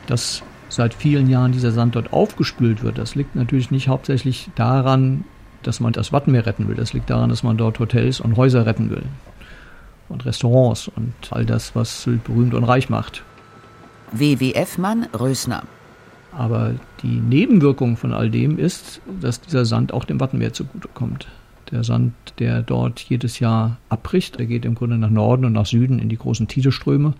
Das 0.06 0.42
seit 0.70 0.94
vielen 0.94 1.28
Jahren 1.28 1.52
dieser 1.52 1.70
Sand 1.70 1.96
dort 1.96 2.14
aufgespült 2.14 2.82
wird, 2.82 2.96
das 2.96 3.14
liegt 3.14 3.36
natürlich 3.36 3.70
nicht 3.70 3.88
hauptsächlich 3.88 4.48
daran, 4.54 5.24
dass 5.64 5.80
man 5.80 5.92
das 5.92 6.14
Wattenmeer 6.14 6.46
retten 6.46 6.66
will. 6.66 6.76
Das 6.76 6.94
liegt 6.94 7.10
daran, 7.10 7.28
dass 7.28 7.42
man 7.42 7.58
dort 7.58 7.78
Hotels 7.78 8.20
und 8.20 8.38
Häuser 8.38 8.64
retten 8.64 8.88
will. 8.88 9.04
Und 10.08 10.24
Restaurants 10.24 10.88
und 10.88 11.12
all 11.28 11.44
das, 11.44 11.76
was 11.76 12.04
Sylt 12.04 12.24
berühmt 12.24 12.54
und 12.54 12.64
reich 12.64 12.88
macht. 12.88 13.22
WWF-Mann 14.12 15.08
Rösner. 15.12 15.64
Aber 16.32 16.72
die 17.02 17.20
Nebenwirkung 17.20 17.96
von 17.96 18.12
all 18.12 18.30
dem 18.30 18.58
ist, 18.58 19.00
dass 19.20 19.40
dieser 19.40 19.64
Sand 19.64 19.92
auch 19.92 20.04
dem 20.04 20.20
Wattenmeer 20.20 20.52
zugutekommt. 20.52 21.26
Der 21.70 21.84
Sand, 21.84 22.14
der 22.38 22.62
dort 22.62 23.00
jedes 23.00 23.38
Jahr 23.38 23.78
abbricht, 23.88 24.38
der 24.38 24.46
geht 24.46 24.64
im 24.64 24.74
Grunde 24.74 24.98
nach 24.98 25.10
Norden 25.10 25.44
und 25.44 25.52
nach 25.52 25.66
Süden 25.66 25.98
in 25.98 26.08
die 26.08 26.16
großen 26.16 26.48
Tideströme. 26.48 27.14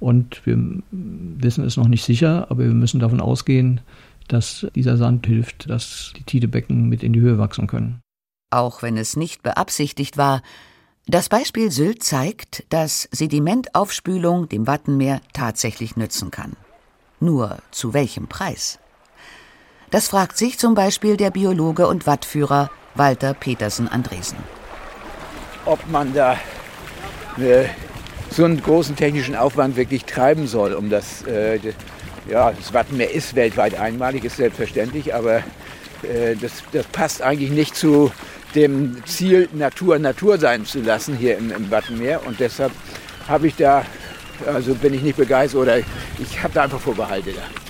Und 0.00 0.44
wir 0.46 0.58
wissen 0.90 1.64
es 1.64 1.76
noch 1.76 1.88
nicht 1.88 2.04
sicher, 2.04 2.46
aber 2.50 2.64
wir 2.64 2.72
müssen 2.72 3.00
davon 3.00 3.20
ausgehen, 3.20 3.80
dass 4.28 4.66
dieser 4.74 4.96
Sand 4.96 5.26
hilft, 5.26 5.68
dass 5.70 6.12
die 6.16 6.22
Tidebecken 6.22 6.88
mit 6.88 7.02
in 7.02 7.12
die 7.12 7.20
Höhe 7.20 7.38
wachsen 7.38 7.66
können. 7.66 8.00
Auch 8.50 8.82
wenn 8.82 8.96
es 8.96 9.16
nicht 9.16 9.42
beabsichtigt 9.42 10.16
war, 10.16 10.42
das 11.06 11.28
Beispiel 11.28 11.70
Sylt 11.70 12.02
zeigt, 12.02 12.64
dass 12.68 13.08
Sedimentaufspülung 13.12 14.48
dem 14.48 14.66
Wattenmeer 14.66 15.20
tatsächlich 15.32 15.96
nützen 15.96 16.30
kann. 16.30 16.52
Nur 17.20 17.58
zu 17.70 17.94
welchem 17.94 18.26
Preis? 18.28 18.78
Das 19.90 20.08
fragt 20.08 20.36
sich 20.36 20.58
zum 20.58 20.74
Beispiel 20.74 21.16
der 21.16 21.30
Biologe 21.30 21.86
und 21.86 22.06
Wattführer 22.06 22.70
Walter 22.94 23.32
Petersen 23.32 23.88
Andresen. 23.88 24.36
Ob 25.64 25.78
man 25.88 26.12
da 26.12 26.34
äh, 27.38 27.64
so 28.30 28.44
einen 28.44 28.62
großen 28.62 28.96
technischen 28.96 29.34
Aufwand 29.34 29.76
wirklich 29.76 30.04
treiben 30.04 30.46
soll, 30.46 30.74
um 30.74 30.90
das, 30.90 31.22
äh, 31.26 31.58
ja, 32.28 32.52
das 32.52 32.74
Wattenmeer 32.74 33.10
ist 33.10 33.34
weltweit 33.34 33.78
einmalig, 33.78 34.24
ist 34.24 34.36
selbstverständlich, 34.36 35.14
aber 35.14 35.38
äh, 36.02 36.36
das, 36.38 36.62
das 36.72 36.84
passt 36.86 37.22
eigentlich 37.22 37.50
nicht 37.50 37.74
zu 37.74 38.12
dem 38.54 39.02
Ziel, 39.06 39.48
Natur 39.52 39.98
Natur 39.98 40.38
sein 40.38 40.64
zu 40.66 40.80
lassen 40.80 41.16
hier 41.16 41.38
im, 41.38 41.50
im 41.50 41.70
Wattenmeer. 41.70 42.26
Und 42.26 42.40
deshalb 42.40 42.72
habe 43.26 43.46
ich 43.46 43.56
da, 43.56 43.84
also 44.46 44.74
bin 44.74 44.92
ich 44.92 45.02
nicht 45.02 45.16
begeistert 45.16 45.60
oder 45.60 45.78
ich 45.78 46.42
habe 46.42 46.52
da 46.52 46.64
einfach 46.64 46.80
Vorbehalte 46.80 47.32
da. 47.32 47.67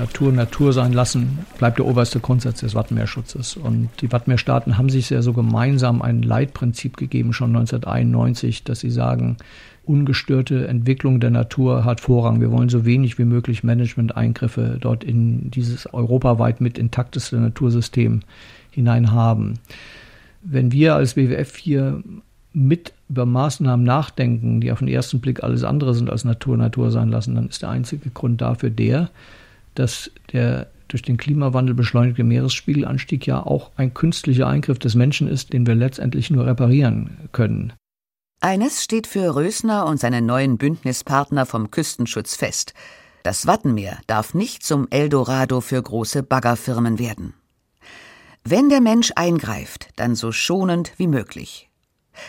Natur 0.00 0.32
Natur 0.32 0.72
sein 0.72 0.92
lassen, 0.92 1.38
bleibt 1.58 1.78
der 1.78 1.86
oberste 1.86 2.20
Grundsatz 2.20 2.60
des 2.60 2.74
Wattenmeerschutzes. 2.74 3.56
Und 3.56 3.90
die 4.00 4.10
Wattenmeerstaaten 4.10 4.78
haben 4.78 4.88
sich 4.88 5.10
ja 5.10 5.22
so 5.22 5.32
gemeinsam 5.32 6.02
ein 6.02 6.22
Leitprinzip 6.22 6.96
gegeben, 6.96 7.32
schon 7.32 7.50
1991, 7.50 8.64
dass 8.64 8.80
sie 8.80 8.90
sagen, 8.90 9.36
ungestörte 9.84 10.68
Entwicklung 10.68 11.20
der 11.20 11.30
Natur 11.30 11.84
hat 11.84 12.00
Vorrang. 12.00 12.40
Wir 12.40 12.50
wollen 12.50 12.68
so 12.68 12.84
wenig 12.84 13.18
wie 13.18 13.24
möglich 13.24 13.62
Management-Eingriffe 13.62 14.78
dort 14.80 15.04
in 15.04 15.50
dieses 15.50 15.92
europaweit 15.92 16.60
mit 16.60 16.78
intakteste 16.78 17.36
Natursystem 17.36 18.20
hinein 18.70 19.12
haben. 19.12 19.54
Wenn 20.42 20.72
wir 20.72 20.94
als 20.94 21.16
WWF 21.16 21.56
hier 21.56 22.02
mit 22.52 22.92
über 23.08 23.26
Maßnahmen 23.26 23.84
nachdenken, 23.84 24.60
die 24.60 24.72
auf 24.72 24.78
den 24.78 24.88
ersten 24.88 25.20
Blick 25.20 25.42
alles 25.42 25.64
andere 25.64 25.94
sind 25.94 26.10
als 26.10 26.24
Natur 26.24 26.56
Natur 26.56 26.90
sein 26.90 27.08
lassen, 27.08 27.34
dann 27.34 27.48
ist 27.48 27.62
der 27.62 27.70
einzige 27.70 28.10
Grund 28.10 28.40
dafür 28.40 28.70
der, 28.70 29.10
dass 29.80 30.10
der 30.32 30.70
durch 30.88 31.02
den 31.02 31.16
Klimawandel 31.16 31.74
beschleunigte 31.74 32.22
Meeresspiegelanstieg 32.22 33.26
ja 33.26 33.42
auch 33.42 33.70
ein 33.76 33.94
künstlicher 33.94 34.46
Eingriff 34.46 34.78
des 34.78 34.94
Menschen 34.94 35.26
ist, 35.28 35.52
den 35.52 35.66
wir 35.66 35.74
letztendlich 35.74 36.30
nur 36.30 36.46
reparieren 36.46 37.28
können. 37.32 37.72
Eines 38.42 38.84
steht 38.84 39.06
für 39.06 39.34
Rösner 39.34 39.86
und 39.86 39.98
seine 40.00 40.20
neuen 40.20 40.58
Bündnispartner 40.58 41.46
vom 41.46 41.70
Küstenschutz 41.70 42.36
fest. 42.36 42.74
Das 43.22 43.46
Wattenmeer 43.46 43.98
darf 44.06 44.34
nicht 44.34 44.64
zum 44.64 44.88
Eldorado 44.90 45.60
für 45.60 45.82
große 45.82 46.22
Baggerfirmen 46.22 46.98
werden. 46.98 47.34
Wenn 48.44 48.68
der 48.68 48.80
Mensch 48.80 49.12
eingreift, 49.16 49.88
dann 49.96 50.14
so 50.14 50.32
schonend 50.32 50.92
wie 50.96 51.06
möglich. 51.06 51.69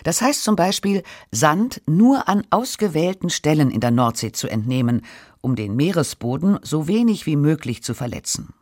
Das 0.04 0.22
heißt 0.22 0.44
zum 0.44 0.56
Beispiel, 0.56 1.04
Sand 1.32 1.82
nur 1.88 2.28
an 2.28 2.44
ausgewählten 2.50 3.30
Stellen 3.30 3.72
in 3.72 3.80
der 3.80 3.92
Nordsee 3.92 4.32
zu 4.32 4.48
entnehmen, 4.48 5.02
um 5.42 5.56
den 5.56 5.76
Meeresboden 5.76 6.60
so 6.62 6.88
wenig 6.88 7.26
wie 7.26 7.36
möglich 7.36 7.84
zu 7.84 7.94
verletzen. 7.94 8.54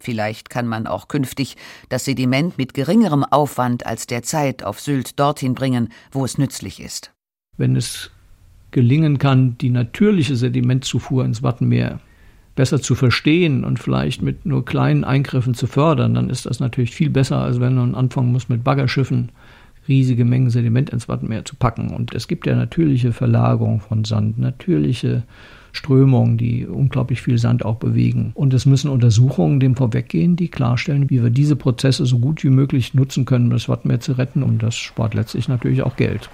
Vielleicht 0.00 0.48
kann 0.48 0.66
man 0.66 0.86
auch 0.86 1.08
künftig 1.08 1.56
das 1.90 2.06
Sediment 2.06 2.56
mit 2.56 2.72
geringerem 2.72 3.22
Aufwand 3.22 3.84
als 3.84 4.06
derzeit 4.06 4.62
auf 4.62 4.80
Sylt 4.80 5.20
dorthin 5.20 5.54
bringen, 5.54 5.90
wo 6.10 6.24
es 6.24 6.38
nützlich 6.38 6.80
ist. 6.80 7.12
Wenn 7.58 7.76
es 7.76 8.10
gelingen 8.70 9.18
kann, 9.18 9.58
die 9.58 9.68
natürliche 9.68 10.36
Sedimentzufuhr 10.36 11.24
ins 11.24 11.42
Wattenmeer 11.42 12.00
besser 12.54 12.80
zu 12.80 12.94
verstehen 12.94 13.64
und 13.64 13.78
vielleicht 13.78 14.22
mit 14.22 14.46
nur 14.46 14.64
kleinen 14.64 15.04
Eingriffen 15.04 15.54
zu 15.54 15.66
fördern, 15.66 16.14
dann 16.14 16.30
ist 16.30 16.46
das 16.46 16.60
natürlich 16.60 16.94
viel 16.94 17.10
besser, 17.10 17.38
als 17.38 17.60
wenn 17.60 17.74
man 17.74 17.94
anfangen 17.94 18.32
muss, 18.32 18.48
mit 18.48 18.64
Baggerschiffen 18.64 19.30
riesige 19.90 20.24
Mengen 20.24 20.48
Sediment 20.48 20.88
ins 20.88 21.08
Wattenmeer 21.08 21.44
zu 21.44 21.56
packen. 21.56 21.90
Und 21.90 22.14
es 22.14 22.28
gibt 22.28 22.46
ja 22.46 22.56
natürliche 22.56 23.12
Verlagerung 23.12 23.80
von 23.80 24.04
Sand, 24.06 24.38
natürliche 24.38 25.24
Strömungen, 25.72 26.38
die 26.38 26.66
unglaublich 26.66 27.20
viel 27.20 27.38
Sand 27.38 27.64
auch 27.64 27.76
bewegen. 27.76 28.32
Und 28.34 28.54
es 28.54 28.66
müssen 28.66 28.90
Untersuchungen 28.90 29.60
dem 29.60 29.76
vorweggehen, 29.76 30.36
die 30.36 30.48
klarstellen, 30.48 31.10
wie 31.10 31.22
wir 31.22 31.30
diese 31.30 31.56
Prozesse 31.56 32.06
so 32.06 32.18
gut 32.18 32.42
wie 32.42 32.50
möglich 32.50 32.94
nutzen 32.94 33.24
können, 33.24 33.46
um 33.46 33.50
das 33.50 33.68
Wattenmeer 33.68 34.00
zu 34.00 34.12
retten. 34.12 34.42
Und 34.42 34.62
das 34.62 34.76
spart 34.76 35.14
letztlich 35.14 35.48
natürlich 35.48 35.82
auch 35.82 35.96
Geld. 35.96 36.30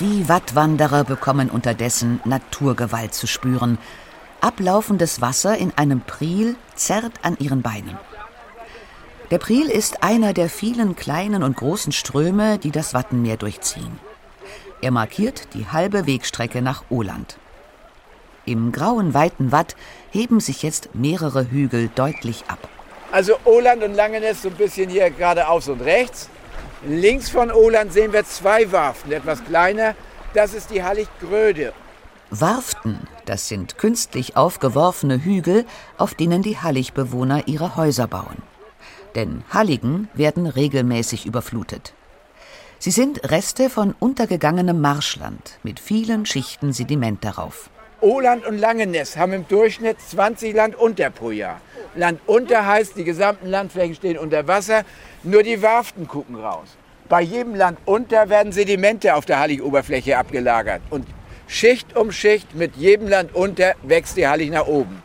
Die 0.00 0.28
Wattwanderer 0.28 1.04
bekommen 1.04 1.50
unterdessen 1.50 2.20
Naturgewalt 2.24 3.14
zu 3.14 3.26
spüren. 3.26 3.78
Ablaufendes 4.40 5.20
Wasser 5.20 5.58
in 5.58 5.72
einem 5.76 6.00
Priel 6.00 6.54
zerrt 6.76 7.14
an 7.22 7.36
ihren 7.40 7.62
Beinen. 7.62 7.96
Der 9.30 9.38
Priel 9.38 9.68
ist 9.68 10.02
einer 10.02 10.32
der 10.32 10.48
vielen 10.48 10.96
kleinen 10.96 11.42
und 11.42 11.54
großen 11.54 11.92
Ströme, 11.92 12.58
die 12.58 12.70
das 12.70 12.94
Wattenmeer 12.94 13.36
durchziehen. 13.36 14.00
Er 14.80 14.90
markiert 14.90 15.52
die 15.52 15.66
halbe 15.66 16.06
Wegstrecke 16.06 16.62
nach 16.62 16.84
Oland. 16.88 17.36
Im 18.46 18.72
grauen, 18.72 19.12
weiten 19.12 19.52
Watt 19.52 19.76
heben 20.10 20.40
sich 20.40 20.62
jetzt 20.62 20.94
mehrere 20.94 21.50
Hügel 21.50 21.90
deutlich 21.94 22.44
ab. 22.48 22.68
Also 23.12 23.34
Oland 23.44 23.82
und 23.82 23.94
Langenest 23.94 24.42
so 24.42 24.48
ein 24.48 24.54
bisschen 24.54 24.88
hier 24.88 25.10
geradeaus 25.10 25.68
und 25.68 25.82
rechts. 25.82 26.30
Links 26.86 27.28
von 27.28 27.50
Oland 27.50 27.92
sehen 27.92 28.14
wir 28.14 28.24
zwei 28.24 28.70
Warften, 28.72 29.12
etwas 29.12 29.44
kleiner. 29.44 29.94
Das 30.32 30.54
ist 30.54 30.70
die 30.70 30.82
Hallig-Gröde. 30.82 31.74
Warften, 32.30 33.06
das 33.26 33.48
sind 33.48 33.76
künstlich 33.76 34.36
aufgeworfene 34.36 35.22
Hügel, 35.22 35.66
auf 35.98 36.14
denen 36.14 36.42
die 36.42 36.58
Hallig-Bewohner 36.58 37.42
ihre 37.46 37.76
Häuser 37.76 38.06
bauen. 38.06 38.42
Denn 39.14 39.42
Halligen 39.50 40.08
werden 40.14 40.46
regelmäßig 40.46 41.26
überflutet. 41.26 41.94
Sie 42.78 42.90
sind 42.90 43.30
Reste 43.30 43.70
von 43.70 43.94
untergegangenem 43.98 44.80
Marschland 44.80 45.58
mit 45.62 45.80
vielen 45.80 46.26
Schichten 46.26 46.72
Sediment 46.72 47.24
darauf. 47.24 47.70
Oland 48.00 48.46
und 48.46 48.58
Langenest 48.58 49.16
haben 49.16 49.32
im 49.32 49.48
Durchschnitt 49.48 50.00
20 50.00 50.54
Landunter 50.54 51.10
pro 51.10 51.32
Jahr. 51.32 51.60
Landunter 51.96 52.64
heißt, 52.64 52.96
die 52.96 53.02
gesamten 53.02 53.48
Landflächen 53.48 53.96
stehen 53.96 54.18
unter 54.18 54.46
Wasser, 54.46 54.84
nur 55.24 55.42
die 55.42 55.60
Warften 55.60 56.06
gucken 56.06 56.36
raus. 56.36 56.76
Bei 57.08 57.22
jedem 57.22 57.56
Landunter 57.56 58.28
werden 58.28 58.52
Sedimente 58.52 59.16
auf 59.16 59.24
der 59.24 59.40
Hallig-Oberfläche 59.40 60.16
abgelagert. 60.16 60.82
Und 60.90 61.06
Schicht 61.48 61.96
um 61.96 62.12
Schicht 62.12 62.54
mit 62.54 62.76
jedem 62.76 63.08
Landunter 63.08 63.74
wächst 63.82 64.16
die 64.16 64.28
Hallig 64.28 64.50
nach 64.50 64.66
oben. 64.66 65.02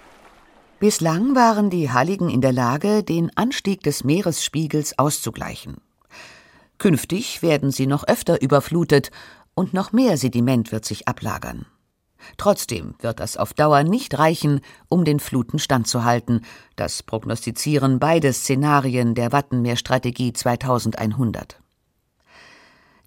Bislang 0.83 1.33
waren 1.33 1.69
die 1.69 1.93
Halligen 1.93 2.27
in 2.27 2.41
der 2.41 2.51
Lage, 2.51 3.03
den 3.03 3.31
Anstieg 3.37 3.83
des 3.83 4.03
Meeresspiegels 4.03 4.99
auszugleichen. 4.99 5.77
Künftig 6.77 7.41
werden 7.41 7.71
sie 7.71 7.87
noch 7.87 8.05
öfter 8.05 8.41
überflutet 8.41 9.09
und 9.55 9.73
noch 9.73 9.93
mehr 9.93 10.17
Sediment 10.17 10.73
wird 10.73 10.83
sich 10.83 11.07
ablagern. 11.07 11.65
Trotzdem 12.35 12.95
wird 12.99 13.21
das 13.21 13.37
auf 13.37 13.53
Dauer 13.53 13.83
nicht 13.83 14.19
reichen, 14.19 14.59
um 14.89 15.05
den 15.05 15.21
Fluten 15.21 15.57
standzuhalten. 15.57 16.41
Das 16.75 17.01
prognostizieren 17.01 17.99
beide 17.99 18.33
Szenarien 18.33 19.15
der 19.15 19.31
Wattenmeerstrategie 19.31 20.33
2100. 20.33 21.61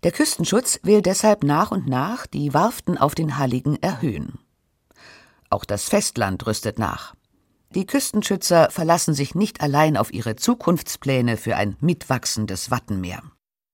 Der 0.03 0.13
Küstenschutz 0.13 0.81
will 0.83 1.03
deshalb 1.03 1.45
nach 1.45 1.73
und 1.73 1.87
nach 1.87 2.27
die 2.27 2.55
Warften 2.55 2.97
auf 2.97 3.15
den 3.15 3.37
Halligen 3.37 3.77
erhöhen. 3.83 4.39
Auch 5.51 5.67
das 5.67 5.91
Festland 5.91 6.47
rüstet 6.47 6.79
nach. 6.79 7.13
Die 7.75 7.87
Küstenschützer 7.87 8.71
verlassen 8.71 9.15
sich 9.15 9.35
nicht 9.35 9.61
allein 9.61 9.97
auf 9.97 10.13
ihre 10.13 10.37
Zukunftspläne 10.37 11.37
für 11.37 11.57
ein 11.57 11.77
mitwachsendes 11.81 12.71
Wattenmeer. 12.71 13.23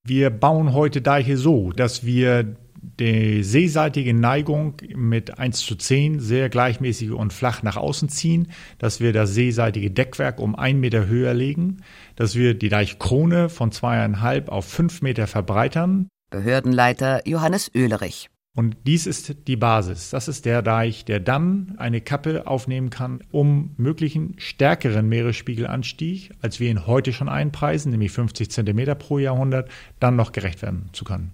Wir 0.04 0.30
bauen 0.30 0.72
heute 0.72 1.02
Deiche 1.02 1.36
so, 1.36 1.70
dass 1.70 2.04
wir 2.04 2.56
die 2.82 3.44
seeseitige 3.44 4.12
Neigung 4.12 4.74
mit 4.94 5.38
1 5.38 5.60
zu 5.60 5.76
10 5.76 6.18
sehr 6.18 6.48
gleichmäßig 6.48 7.12
und 7.12 7.32
flach 7.32 7.62
nach 7.62 7.76
außen 7.76 8.08
ziehen, 8.08 8.48
dass 8.78 9.00
wir 9.00 9.12
das 9.12 9.34
seeseitige 9.34 9.90
Deckwerk 9.90 10.40
um 10.40 10.56
einen 10.56 10.80
Meter 10.80 11.06
höher 11.06 11.32
legen, 11.32 11.82
dass 12.16 12.34
wir 12.34 12.54
die 12.54 12.68
Deichkrone 12.68 13.48
von 13.48 13.70
zweieinhalb 13.70 14.48
auf 14.48 14.64
fünf 14.64 15.00
Meter 15.00 15.28
verbreitern. 15.28 16.08
Behördenleiter 16.30 17.26
Johannes 17.28 17.70
Oehlerich. 17.74 18.28
Und 18.54 18.76
dies 18.86 19.06
ist 19.06 19.48
die 19.48 19.56
Basis. 19.56 20.10
Das 20.10 20.28
ist 20.28 20.44
der 20.44 20.60
Deich, 20.60 21.06
der 21.06 21.20
dann 21.20 21.74
eine 21.78 22.02
Kappe 22.02 22.46
aufnehmen 22.46 22.90
kann, 22.90 23.24
um 23.30 23.74
möglichen 23.78 24.34
stärkeren 24.36 25.08
Meeresspiegelanstieg, 25.08 26.32
als 26.42 26.60
wir 26.60 26.70
ihn 26.70 26.86
heute 26.86 27.14
schon 27.14 27.30
einpreisen, 27.30 27.92
nämlich 27.92 28.12
50 28.12 28.50
Zentimeter 28.50 28.94
pro 28.94 29.18
Jahrhundert, 29.18 29.70
dann 30.00 30.16
noch 30.16 30.32
gerecht 30.32 30.60
werden 30.60 30.90
zu 30.92 31.04
können. 31.04 31.32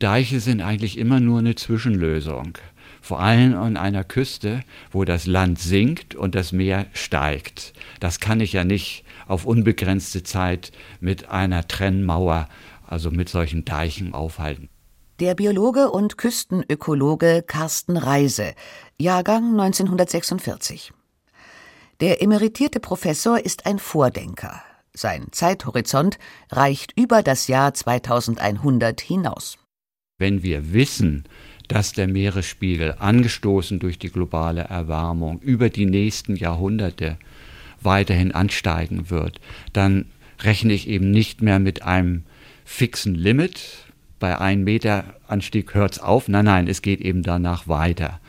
Deiche 0.00 0.40
sind 0.40 0.60
eigentlich 0.60 0.98
immer 0.98 1.20
nur 1.20 1.38
eine 1.38 1.54
Zwischenlösung. 1.54 2.58
Vor 3.00 3.20
allem 3.20 3.54
an 3.54 3.76
einer 3.76 4.02
Küste, 4.02 4.62
wo 4.90 5.04
das 5.04 5.26
Land 5.26 5.60
sinkt 5.60 6.16
und 6.16 6.34
das 6.34 6.52
Meer 6.52 6.86
steigt. 6.92 7.72
Das 8.00 8.18
kann 8.18 8.40
ich 8.40 8.52
ja 8.52 8.64
nicht 8.64 9.04
auf 9.28 9.44
unbegrenzte 9.44 10.24
Zeit 10.24 10.72
mit 11.00 11.28
einer 11.28 11.68
Trennmauer, 11.68 12.48
also 12.86 13.10
mit 13.10 13.28
solchen 13.28 13.64
Deichen 13.64 14.12
aufhalten. 14.12 14.68
Der 15.20 15.34
Biologe 15.34 15.90
und 15.90 16.16
Küstenökologe 16.16 17.42
Carsten 17.44 17.96
Reise, 17.96 18.54
Jahrgang 19.00 19.50
1946. 19.58 20.92
Der 21.98 22.22
emeritierte 22.22 22.78
Professor 22.78 23.44
ist 23.44 23.66
ein 23.66 23.80
Vordenker. 23.80 24.62
Sein 24.94 25.26
Zeithorizont 25.32 26.20
reicht 26.52 26.96
über 26.96 27.24
das 27.24 27.48
Jahr 27.48 27.74
2100 27.74 29.00
hinaus. 29.00 29.58
Wenn 30.18 30.44
wir 30.44 30.72
wissen, 30.72 31.24
dass 31.66 31.92
der 31.92 32.06
Meeresspiegel, 32.06 32.94
angestoßen 33.00 33.80
durch 33.80 33.98
die 33.98 34.12
globale 34.12 34.60
Erwärmung, 34.60 35.40
über 35.40 35.68
die 35.68 35.86
nächsten 35.86 36.36
Jahrhunderte 36.36 37.18
weiterhin 37.80 38.30
ansteigen 38.30 39.10
wird, 39.10 39.40
dann 39.72 40.04
rechne 40.38 40.74
ich 40.74 40.86
eben 40.86 41.10
nicht 41.10 41.42
mehr 41.42 41.58
mit 41.58 41.82
einem 41.82 42.22
fixen 42.64 43.16
Limit. 43.16 43.87
Bei 44.18 44.38
einem 44.38 44.64
Meter 44.64 45.04
Anstieg 45.26 45.74
hört 45.74 45.92
es 45.92 45.98
auf. 45.98 46.28
Nein, 46.28 46.44
nein, 46.46 46.68
es 46.68 46.82
geht 46.82 47.00
eben 47.00 47.22
danach 47.22 47.68
weiter. 47.68 48.20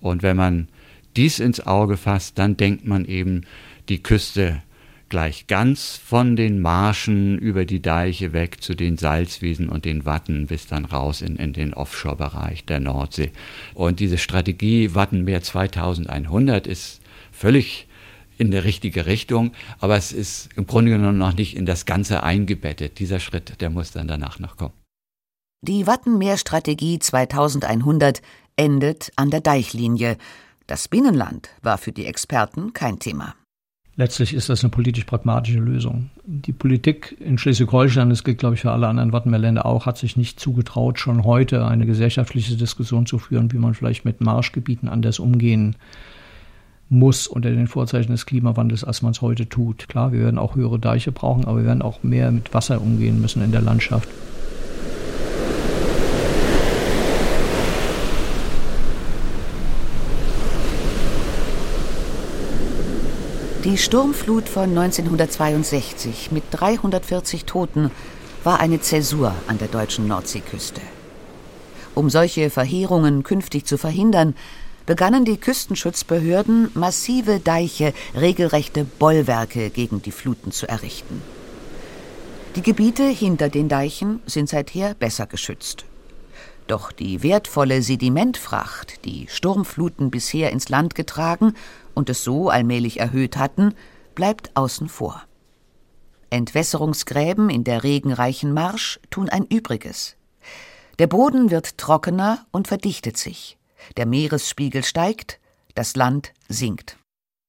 Und 0.00 0.22
wenn 0.22 0.36
man 0.36 0.68
dies 1.16 1.40
ins 1.40 1.66
Auge 1.66 1.96
fasst, 1.96 2.38
dann 2.38 2.56
denkt 2.56 2.86
man 2.86 3.04
eben 3.04 3.42
die 3.88 4.02
Küste 4.02 4.62
gleich 5.08 5.46
ganz 5.46 5.96
von 5.96 6.36
den 6.36 6.60
Marschen 6.60 7.38
über 7.38 7.64
die 7.64 7.80
Deiche 7.80 8.32
weg 8.32 8.62
zu 8.62 8.74
den 8.74 8.98
Salzwiesen 8.98 9.68
und 9.68 9.84
den 9.84 10.04
Watten 10.04 10.46
bis 10.46 10.66
dann 10.66 10.84
raus 10.84 11.22
in, 11.22 11.36
in 11.36 11.52
den 11.52 11.72
Offshore-Bereich 11.72 12.66
der 12.66 12.80
Nordsee. 12.80 13.30
Und 13.74 14.00
diese 14.00 14.18
Strategie 14.18 14.94
Wattenmeer 14.94 15.42
2100 15.42 16.66
ist 16.66 17.00
völlig 17.32 17.86
in 18.36 18.50
der 18.50 18.64
richtige 18.64 19.06
Richtung, 19.06 19.52
aber 19.80 19.96
es 19.96 20.12
ist 20.12 20.50
im 20.56 20.66
Grunde 20.66 20.92
genommen 20.92 21.18
noch 21.18 21.34
nicht 21.34 21.56
in 21.56 21.66
das 21.66 21.86
Ganze 21.86 22.22
eingebettet. 22.22 22.98
Dieser 22.98 23.18
Schritt, 23.18 23.60
der 23.60 23.70
muss 23.70 23.90
dann 23.90 24.08
danach 24.08 24.38
noch 24.38 24.56
kommen. 24.56 24.74
Die 25.60 25.88
Wattenmeerstrategie 25.88 27.00
2100 27.00 28.22
endet 28.54 29.10
an 29.16 29.30
der 29.30 29.40
Deichlinie. 29.40 30.16
Das 30.68 30.86
Binnenland 30.86 31.48
war 31.62 31.78
für 31.78 31.90
die 31.90 32.06
Experten 32.06 32.72
kein 32.72 33.00
Thema. 33.00 33.34
Letztlich 33.96 34.34
ist 34.34 34.48
das 34.48 34.62
eine 34.62 34.70
politisch-pragmatische 34.70 35.58
Lösung. 35.58 36.10
Die 36.24 36.52
Politik 36.52 37.16
in 37.18 37.38
Schleswig-Holstein, 37.38 38.08
das 38.08 38.22
gilt, 38.22 38.38
glaube 38.38 38.54
ich, 38.54 38.60
für 38.60 38.70
alle 38.70 38.86
anderen 38.86 39.12
Wattenmeerländer 39.12 39.66
auch, 39.66 39.86
hat 39.86 39.98
sich 39.98 40.16
nicht 40.16 40.38
zugetraut, 40.38 41.00
schon 41.00 41.24
heute 41.24 41.66
eine 41.66 41.86
gesellschaftliche 41.86 42.54
Diskussion 42.54 43.06
zu 43.06 43.18
führen, 43.18 43.50
wie 43.50 43.58
man 43.58 43.74
vielleicht 43.74 44.04
mit 44.04 44.20
Marschgebieten 44.20 44.88
anders 44.88 45.18
umgehen 45.18 45.74
muss 46.88 47.26
unter 47.26 47.50
den 47.50 47.66
Vorzeichen 47.66 48.12
des 48.12 48.26
Klimawandels, 48.26 48.84
als 48.84 49.02
man 49.02 49.10
es 49.10 49.22
heute 49.22 49.48
tut. 49.48 49.88
Klar, 49.88 50.12
wir 50.12 50.20
werden 50.20 50.38
auch 50.38 50.54
höhere 50.54 50.78
Deiche 50.78 51.10
brauchen, 51.10 51.46
aber 51.46 51.58
wir 51.58 51.66
werden 51.66 51.82
auch 51.82 52.04
mehr 52.04 52.30
mit 52.30 52.54
Wasser 52.54 52.80
umgehen 52.80 53.20
müssen 53.20 53.42
in 53.42 53.50
der 53.50 53.60
Landschaft. 53.60 54.08
Die 63.68 63.76
Sturmflut 63.76 64.48
von 64.48 64.70
1962 64.70 66.32
mit 66.32 66.44
340 66.52 67.44
Toten 67.44 67.90
war 68.42 68.60
eine 68.60 68.80
Zäsur 68.80 69.34
an 69.46 69.58
der 69.58 69.68
deutschen 69.68 70.08
Nordseeküste. 70.08 70.80
Um 71.94 72.08
solche 72.08 72.48
Verheerungen 72.48 73.24
künftig 73.24 73.66
zu 73.66 73.76
verhindern, 73.76 74.34
begannen 74.86 75.26
die 75.26 75.36
Küstenschutzbehörden, 75.36 76.70
massive 76.72 77.40
Deiche, 77.40 77.92
regelrechte 78.18 78.84
Bollwerke 78.84 79.68
gegen 79.68 80.00
die 80.00 80.12
Fluten 80.12 80.50
zu 80.50 80.66
errichten. 80.66 81.20
Die 82.56 82.62
Gebiete 82.62 83.04
hinter 83.04 83.50
den 83.50 83.68
Deichen 83.68 84.20
sind 84.24 84.48
seither 84.48 84.94
besser 84.94 85.26
geschützt. 85.26 85.84
Doch 86.68 86.92
die 86.92 87.22
wertvolle 87.22 87.80
Sedimentfracht, 87.80 89.04
die 89.06 89.26
Sturmfluten 89.28 90.10
bisher 90.10 90.52
ins 90.52 90.68
Land 90.68 90.94
getragen 90.94 91.54
und 91.98 92.08
es 92.08 92.22
so 92.22 92.48
allmählich 92.48 93.00
erhöht 93.00 93.36
hatten, 93.36 93.74
bleibt 94.14 94.56
außen 94.56 94.88
vor. 94.88 95.24
Entwässerungsgräben 96.30 97.50
in 97.50 97.64
der 97.64 97.82
regenreichen 97.82 98.54
Marsch 98.54 99.00
tun 99.10 99.28
ein 99.28 99.44
Übriges. 99.44 100.16
Der 100.98 101.08
Boden 101.08 101.50
wird 101.50 101.76
trockener 101.76 102.46
und 102.52 102.68
verdichtet 102.68 103.16
sich. 103.16 103.58
Der 103.96 104.06
Meeresspiegel 104.06 104.84
steigt, 104.84 105.40
das 105.74 105.96
Land 105.96 106.32
sinkt. 106.48 106.98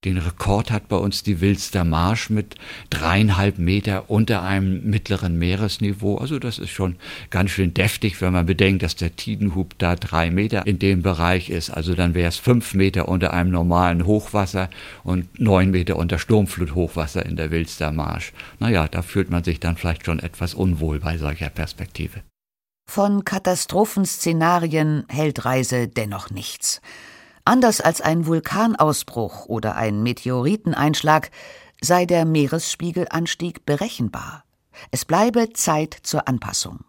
Den 0.06 0.18
Rekord 0.18 0.72
hat 0.72 0.88
bei 0.88 0.96
uns 0.96 1.24
die 1.24 1.42
Wilster 1.42 1.84
Marsch 1.84 2.30
mit 2.30 2.56
dreieinhalb 2.90 3.58
Meter 3.58 4.10
unter 4.10 4.44
einem 4.44 4.90
mittleren 4.90 5.38
Meeresniveau. 5.38 6.18
Also 6.18 6.40
das 6.40 6.58
ist 6.58 6.70
schon 6.70 6.96
ganz 7.30 7.52
schön 7.52 7.74
deftig, 7.74 8.22
wenn 8.22 8.32
man 8.32 8.46
bedenkt, 8.46 8.82
dass 8.82 8.96
der 8.96 9.18
Tidenhub 9.18 9.78
da 9.78 9.98
drei 9.98 10.32
Meter 10.32 10.66
in 10.66 10.80
dem 10.80 11.02
Bereich 11.02 11.50
ist. 11.50 11.70
Also 11.70 11.96
dann 11.96 12.14
wäre 12.14 12.30
es 12.30 12.38
fünf 12.38 12.74
Meter 12.74 13.10
unter 13.10 13.34
einem 13.34 13.52
normalen 13.52 14.06
Hochwasser 14.06 14.70
und 15.04 15.38
neun 15.38 15.72
Meter 15.72 15.98
unter 15.98 16.18
Sturmfluthochwasser 16.18 17.26
in 17.26 17.36
der 17.36 17.52
Wilster 17.52 17.92
Marsch. 17.92 18.32
Naja, 18.60 18.88
da 18.88 19.02
fühlt 19.02 19.30
man 19.30 19.44
sich 19.44 19.60
dann 19.60 19.76
vielleicht 19.76 20.06
schon 20.06 20.20
etwas 20.20 20.54
unwohl 20.54 21.02
bei 21.02 21.18
solcher 21.18 21.50
Perspektive. 21.50 22.22
Von 22.90 23.26
Katastrophenszenarien 23.26 25.04
hält 25.10 25.44
Reise 25.44 25.90
dennoch 25.90 26.30
nichts. 26.30 26.80
Anders 27.50 27.82
als 27.82 28.00
ein 28.00 28.28
Vulkanausbruch 28.28 29.48
oder 29.48 29.76
ein 29.76 30.04
Meteoriteneinschlag 30.04 31.32
sei 31.82 32.06
der 32.06 32.24
Meeresspiegelanstieg 32.24 33.66
berechenbar. 33.66 34.44
Es 34.92 35.04
bleibe 35.04 35.52
Zeit 35.54 35.98
zur 36.04 36.28
Anpassung. 36.28 36.82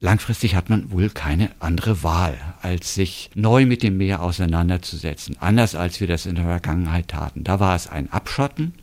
Langfristig 0.00 0.56
hat 0.56 0.68
man 0.68 0.90
wohl 0.90 1.10
keine 1.10 1.52
andere 1.60 2.02
Wahl, 2.02 2.36
als 2.60 2.92
sich 2.96 3.30
neu 3.36 3.66
mit 3.66 3.84
dem 3.84 3.98
Meer 3.98 4.20
auseinanderzusetzen, 4.20 5.36
anders 5.38 5.76
als 5.76 6.00
wir 6.00 6.08
das 6.08 6.26
in 6.26 6.34
der 6.34 6.44
Vergangenheit 6.44 7.06
taten. 7.06 7.44
Da 7.44 7.60
war 7.60 7.76
es 7.76 7.86
ein 7.86 8.10
Abschotten 8.10 8.74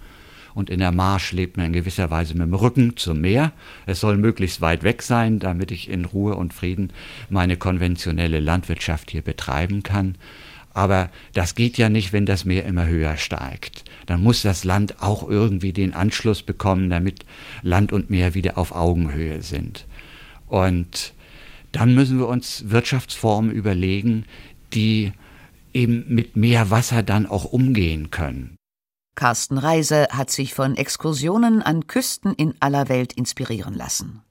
und 0.54 0.70
in 0.70 0.80
der 0.80 0.94
Marsch 0.94 1.34
lebt 1.34 1.58
man 1.58 1.66
in 1.66 1.74
gewisser 1.74 2.10
Weise 2.10 2.36
mit 2.36 2.48
dem 2.48 2.54
Rücken 2.54 2.96
zum 2.96 3.20
Meer. 3.20 3.52
Es 3.86 4.00
soll 4.00 4.16
möglichst 4.16 4.62
weit 4.62 4.84
weg 4.84 5.02
sein, 5.02 5.40
damit 5.40 5.72
ich 5.72 5.90
in 5.90 6.06
Ruhe 6.06 6.36
und 6.36 6.54
Frieden 6.54 6.94
meine 7.30 7.58
konventionelle 7.58 8.40
Landwirtschaft 8.40 9.12
hier 9.12 9.24
betreiben 9.24 9.84
kann. 9.84 10.16
Aber 10.78 11.10
das 11.34 11.56
geht 11.56 11.80
ja 11.80 11.90
nicht, 11.90 12.14
wenn 12.14 12.28
das 12.28 12.46
Meer 12.46 12.64
immer 12.66 12.86
höher 12.86 13.18
steigt. 13.18 13.84
Dann 14.06 14.22
muss 14.22 14.44
das 14.44 14.64
Land 14.64 15.02
auch 15.02 15.28
irgendwie 15.28 15.74
den 15.74 15.96
Anschluss 15.96 16.44
bekommen, 16.44 16.92
damit 16.92 17.26
Land 17.64 17.92
und 17.92 18.12
Meer 18.12 18.36
wieder 18.36 18.60
auf 18.60 18.76
Augenhöhe 18.76 19.42
sind. 19.42 19.88
Und 20.46 21.14
dann 21.72 21.96
müssen 21.96 22.20
wir 22.20 22.28
uns 22.28 22.70
Wirtschaftsformen 22.70 23.50
überlegen, 23.50 24.26
die 24.76 25.14
eben 25.74 26.06
mit 26.10 26.36
mehr 26.36 26.70
Wasser 26.70 27.02
dann 27.02 27.26
auch 27.26 27.46
umgehen 27.46 28.12
können. 28.12 28.56
Carsten 29.16 29.58
Reise 29.58 30.10
hat 30.12 30.30
sich 30.30 30.54
von 30.54 30.78
Exkursionen 30.78 31.64
an 31.64 31.88
Küsten 31.88 32.36
in 32.36 32.54
aller 32.60 32.88
Welt 32.88 33.14
inspirieren 33.14 33.74
lassen. 33.74 34.22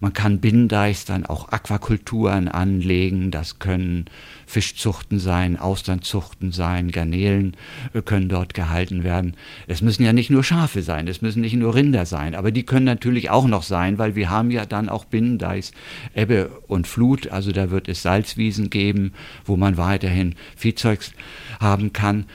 Man 0.00 0.12
kann 0.12 0.40
Binnendeichs 0.40 1.04
dann 1.04 1.24
auch 1.24 1.50
Aquakulturen 1.50 2.48
anlegen. 2.48 3.30
Das 3.30 3.60
können 3.60 4.06
Fischzuchten 4.44 5.20
sein, 5.20 5.56
Austernzuchten 5.56 6.50
sein, 6.50 6.90
Garnelen 6.90 7.56
äh, 7.94 8.02
können 8.02 8.28
dort 8.28 8.54
gehalten 8.54 9.04
werden. 9.04 9.36
Es 9.68 9.82
müssen 9.82 10.04
ja 10.04 10.12
nicht 10.12 10.30
nur 10.30 10.42
Schafe 10.42 10.82
sein, 10.82 11.06
es 11.06 11.22
müssen 11.22 11.40
nicht 11.40 11.54
nur 11.54 11.76
Rinder 11.76 12.06
sein, 12.06 12.34
aber 12.34 12.50
die 12.50 12.64
können 12.64 12.84
natürlich 12.84 13.30
auch 13.30 13.46
noch 13.46 13.62
sein, 13.62 13.96
weil 13.96 14.16
wir 14.16 14.30
haben 14.30 14.50
ja 14.50 14.66
dann 14.66 14.88
auch 14.88 15.04
Binnendeichs 15.04 15.70
Ebbe 16.12 16.50
und 16.66 16.88
Flut. 16.88 17.28
Also 17.28 17.52
da 17.52 17.70
wird 17.70 17.88
es 17.88 18.02
Salzwiesen 18.02 18.70
geben, 18.70 19.12
wo 19.44 19.56
man 19.56 19.76
weiterhin 19.76 20.34
Viehzeugs 20.56 21.12
haben 21.60 21.92
kann. 21.92 22.26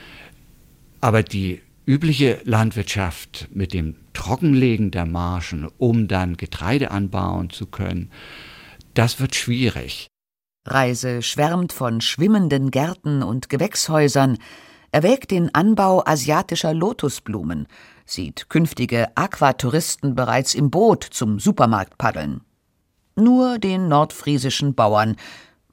Aber 1.02 1.22
die 1.22 1.60
übliche 1.90 2.40
Landwirtschaft 2.44 3.48
mit 3.52 3.74
dem 3.74 3.96
Trockenlegen 4.12 4.92
der 4.92 5.06
Marschen, 5.06 5.68
um 5.76 6.06
dann 6.06 6.36
Getreide 6.36 6.92
anbauen 6.92 7.50
zu 7.50 7.66
können, 7.66 8.12
das 8.94 9.18
wird 9.18 9.34
schwierig. 9.34 10.06
Reise 10.64 11.20
schwärmt 11.20 11.72
von 11.72 12.00
schwimmenden 12.00 12.70
Gärten 12.70 13.24
und 13.24 13.48
Gewächshäusern, 13.48 14.38
erwägt 14.92 15.32
den 15.32 15.52
Anbau 15.52 16.04
asiatischer 16.06 16.74
Lotusblumen, 16.74 17.66
sieht 18.06 18.48
künftige 18.48 19.08
Aquatouristen 19.16 20.14
bereits 20.14 20.54
im 20.54 20.70
Boot 20.70 21.02
zum 21.02 21.40
Supermarkt 21.40 21.98
paddeln. 21.98 22.42
Nur 23.16 23.58
den 23.58 23.88
nordfriesischen 23.88 24.76
Bauern, 24.76 25.16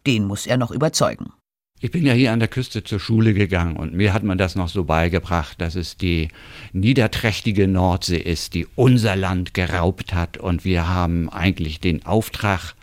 den 0.07 0.25
muss 0.25 0.47
er 0.47 0.57
noch 0.57 0.71
überzeugen. 0.71 1.31
Ich 1.79 1.91
bin 1.91 2.07
ja 2.07 2.13
hier 2.13 2.31
an 2.31 2.39
der 2.39 2.47
Küste 2.47 2.83
zur 2.83 2.99
Schule 2.99 3.35
gegangen 3.35 3.77
und 3.77 3.93
mir 3.93 4.11
hat 4.11 4.23
man 4.23 4.39
das 4.39 4.55
noch 4.55 4.67
so 4.67 4.85
beigebracht, 4.85 5.61
dass 5.61 5.75
es 5.75 5.95
die 5.95 6.29
niederträchtige 6.73 7.67
Nordsee 7.67 8.17
ist, 8.17 8.55
die 8.55 8.65
unser 8.73 9.15
Land 9.15 9.53
geraubt 9.53 10.15
hat 10.15 10.39
und 10.39 10.65
wir 10.65 10.87
haben 10.87 11.29
eigentlich 11.29 11.79
den 11.79 12.03
Auftrag, 12.03 12.73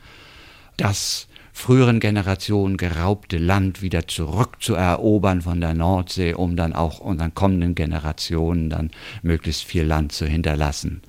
das 0.76 1.26
früheren 1.52 1.98
Generationen 1.98 2.76
geraubte 2.76 3.38
Land 3.38 3.82
wieder 3.82 4.06
zurückzuerobern 4.06 5.42
von 5.42 5.60
der 5.60 5.74
Nordsee, 5.74 6.34
um 6.34 6.54
dann 6.54 6.72
auch 6.72 7.00
unseren 7.00 7.34
kommenden 7.34 7.74
Generationen 7.74 8.70
dann 8.70 8.92
möglichst 9.22 9.64
viel 9.64 9.82
Land 9.82 10.12
zu 10.12 10.24
hinterlassen. 10.24 11.02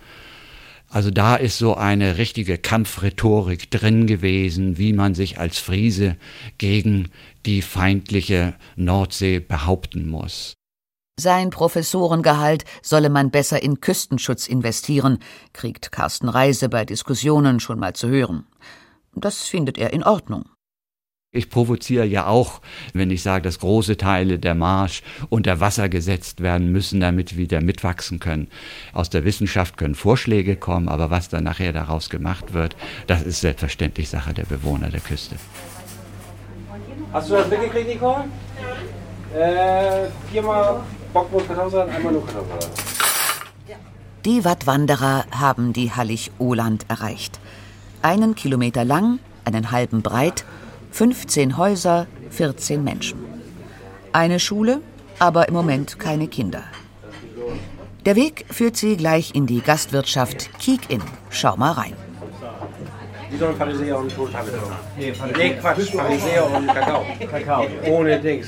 Also 0.96 1.12
da 1.12 1.36
ist 1.36 1.58
so 1.58 1.76
eine 1.76 2.18
richtige 2.18 2.58
Kampfrhetorik 2.58 3.70
drin 3.70 4.08
gewesen, 4.08 4.78
wie 4.78 4.94
man 4.94 5.14
sich 5.14 5.38
als 5.38 5.60
Friese 5.60 6.16
gegen 6.58 7.10
die 7.46 7.62
feindliche 7.62 8.54
Nordsee 8.78 9.40
behaupten 9.40 10.08
muss. 10.08 10.54
Sein 11.20 11.50
Professorengehalt 11.50 12.64
solle 12.82 13.10
man 13.10 13.30
besser 13.30 13.62
in 13.62 13.82
Küstenschutz 13.82 14.48
investieren, 14.48 15.20
kriegt 15.52 15.92
Carsten 15.92 16.30
Reise 16.30 16.70
bei 16.70 16.86
Diskussionen 16.86 17.60
schon 17.60 17.78
mal 17.78 17.94
zu 17.94 18.08
hören. 18.08 18.48
Das 19.14 19.50
findet 19.50 19.78
er 19.78 19.92
in 19.92 20.02
Ordnung. 20.02 20.46
Ich 21.36 21.50
provoziere 21.50 22.06
ja 22.06 22.28
auch, 22.28 22.62
wenn 22.94 23.12
ich 23.12 23.22
sage, 23.22 23.42
dass 23.42 23.60
große 23.60 23.98
Teile 23.98 24.40
der 24.40 24.56
Marsch 24.56 25.04
unter 25.28 25.60
Wasser 25.60 25.90
gesetzt 25.90 26.42
werden 26.42 26.72
müssen, 26.72 27.02
damit 27.02 27.36
wir 27.36 27.40
wieder 27.40 27.60
mitwachsen 27.60 28.20
können. 28.20 28.48
Aus 28.94 29.10
der 29.10 29.26
Wissenschaft 29.26 29.76
können 29.76 29.96
Vorschläge 29.96 30.56
kommen, 30.56 30.88
aber 30.88 31.10
was 31.10 31.28
dann 31.28 31.44
nachher 31.44 31.74
daraus 31.74 32.10
gemacht 32.10 32.54
wird, 32.54 32.78
das 33.08 33.22
ist 33.22 33.42
selbstverständlich 33.42 34.08
Sache 34.08 34.34
der 34.34 34.46
Bewohner 34.46 34.88
der 34.90 35.02
Küste. 35.02 35.36
Hast 37.12 37.30
du 37.30 37.34
das 37.34 37.50
mitgekriegt, 37.50 37.90
Nicole? 37.90 38.24
Äh, 39.38 40.08
viermal 40.32 40.84
Bockwurst 41.12 41.48
Kartoffelsalat, 41.48 41.90
einmal 41.90 42.14
nur 42.14 42.26
Kartoffelsalat. 42.26 42.72
Die 44.24 44.46
Wattwanderer 44.46 45.26
haben 45.32 45.74
die 45.74 45.92
Hallig-Oland 45.92 46.86
erreicht. 46.88 47.42
Einen 48.02 48.36
Kilometer 48.36 48.86
lang, 48.86 49.20
einen 49.44 49.72
halben 49.72 50.02
breit 50.02 50.46
15 50.96 51.58
Häuser, 51.58 52.08
14 52.30 52.82
Menschen. 52.82 53.20
Eine 54.14 54.40
Schule, 54.40 54.80
aber 55.20 55.50
im 55.50 55.54
Moment 55.54 56.00
keine 56.00 56.30
Kinder. 56.30 56.64
Der 58.06 58.16
Weg 58.16 58.46
führt 58.50 58.78
sie 58.78 58.96
gleich 58.96 59.36
in 59.36 59.46
die 59.46 59.60
Gastwirtschaft 59.60 60.58
Kiek 60.58 60.90
In. 60.90 61.02
Schau 61.30 61.58
mal 61.58 61.74
rein. 61.74 62.05
Die 63.36 63.40
sollen 63.40 63.58
Pharisäer 63.58 64.00
und 64.00 64.16
Total 64.16 64.46
Nee, 64.98 65.14
nee, 65.36 65.50
Quatsch, 65.56 65.92
Pharisäer 65.92 66.50
und 66.56 66.68
Kakao. 66.68 67.06
Kakao. 67.30 67.66
Ohne 67.90 68.18
Dings. 68.18 68.48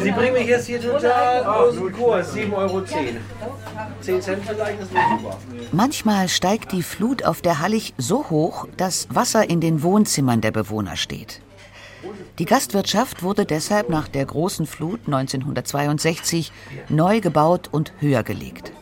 Sie 0.00 0.10
bringen 0.12 0.34
mich 0.34 0.46
jetzt 0.46 0.66
hier 0.68 0.80
total 0.80 1.44
aus 1.44 1.74
dem 1.74 1.92
Kurs. 1.92 2.32
7,10 2.32 2.52
Euro. 2.54 2.82
10 4.02 4.22
Cent 4.22 4.44
vielleicht 4.46 4.80
ist 4.80 4.92
nicht 4.92 5.04
super. 5.18 5.36
Manchmal 5.72 6.28
steigt 6.28 6.70
die 6.70 6.84
Flut 6.84 7.24
auf 7.24 7.42
der 7.42 7.58
Hallig 7.58 7.92
so 7.98 8.30
hoch, 8.30 8.68
dass 8.76 9.08
Wasser 9.12 9.50
in 9.50 9.60
den 9.60 9.82
Wohnzimmern 9.82 10.40
der 10.40 10.52
Bewohner 10.52 10.94
steht. 10.94 11.40
Die 12.38 12.44
Gastwirtschaft 12.44 13.24
wurde 13.24 13.46
deshalb 13.46 13.88
nach 13.88 14.06
der 14.06 14.26
großen 14.26 14.66
Flut 14.66 15.00
1962 15.06 16.52
neu 16.88 17.20
gebaut 17.20 17.68
und 17.72 17.92
höher 17.98 18.22
gelegt. 18.22 18.72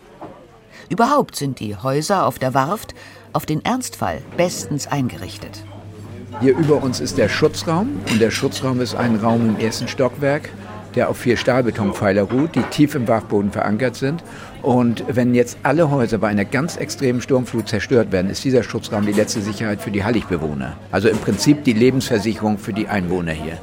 Überhaupt 0.91 1.37
sind 1.37 1.61
die 1.61 1.77
Häuser 1.77 2.27
auf 2.27 2.39
der 2.41 2.53
Warft 2.53 2.95
auf 3.33 3.47
den 3.47 3.65
Ernstfall 3.65 4.21
bestens 4.37 4.87
eingerichtet. 4.87 5.65
Hier 6.41 6.57
über 6.57 6.83
uns 6.83 7.01
ist 7.01 7.19
der 7.19 7.29
Schutzraum 7.29 8.01
und 8.11 8.21
der 8.21 8.31
Schutzraum 8.31 8.81
ist 8.81 8.95
ein 8.95 9.17
Raum 9.17 9.57
im 9.57 9.65
ersten 9.65 9.89
Stockwerk, 9.89 10.49
der 10.95 11.09
auf 11.09 11.19
vier 11.19 11.37
Stahlbetonpfeiler 11.37 12.23
ruht, 12.23 12.55
die 12.55 12.63
tief 12.63 12.95
im 12.95 13.07
Wachboden 13.09 13.53
verankert 13.53 13.97
sind. 13.97 14.23
Und 14.63 15.05
wenn 15.09 15.35
jetzt 15.35 15.59
alle 15.63 15.91
Häuser 15.91 16.19
bei 16.19 16.29
einer 16.29 16.45
ganz 16.45 16.77
extremen 16.77 17.21
Sturmflut 17.21 17.69
zerstört 17.69 18.13
werden, 18.13 18.31
ist 18.31 18.45
dieser 18.45 18.63
Schutzraum 18.63 19.07
die 19.07 19.13
letzte 19.13 19.41
Sicherheit 19.41 19.81
für 19.81 19.91
die 19.91 20.05
Halligbewohner. 20.05 20.77
Also 20.91 21.09
im 21.09 21.19
Prinzip 21.19 21.65
die 21.65 21.73
Lebensversicherung 21.73 22.59
für 22.59 22.73
die 22.73 22.89
Einwohner 22.89 23.33
hier. 23.33 23.59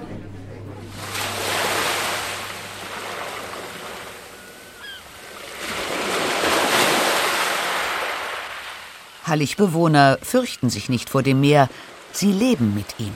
Halligbewohner 9.27 10.17
fürchten 10.21 10.69
sich 10.69 10.89
nicht 10.89 11.09
vor 11.09 11.23
dem 11.23 11.41
Meer, 11.41 11.69
sie 12.11 12.31
leben 12.31 12.73
mit 12.73 12.99
ihm. 12.99 13.13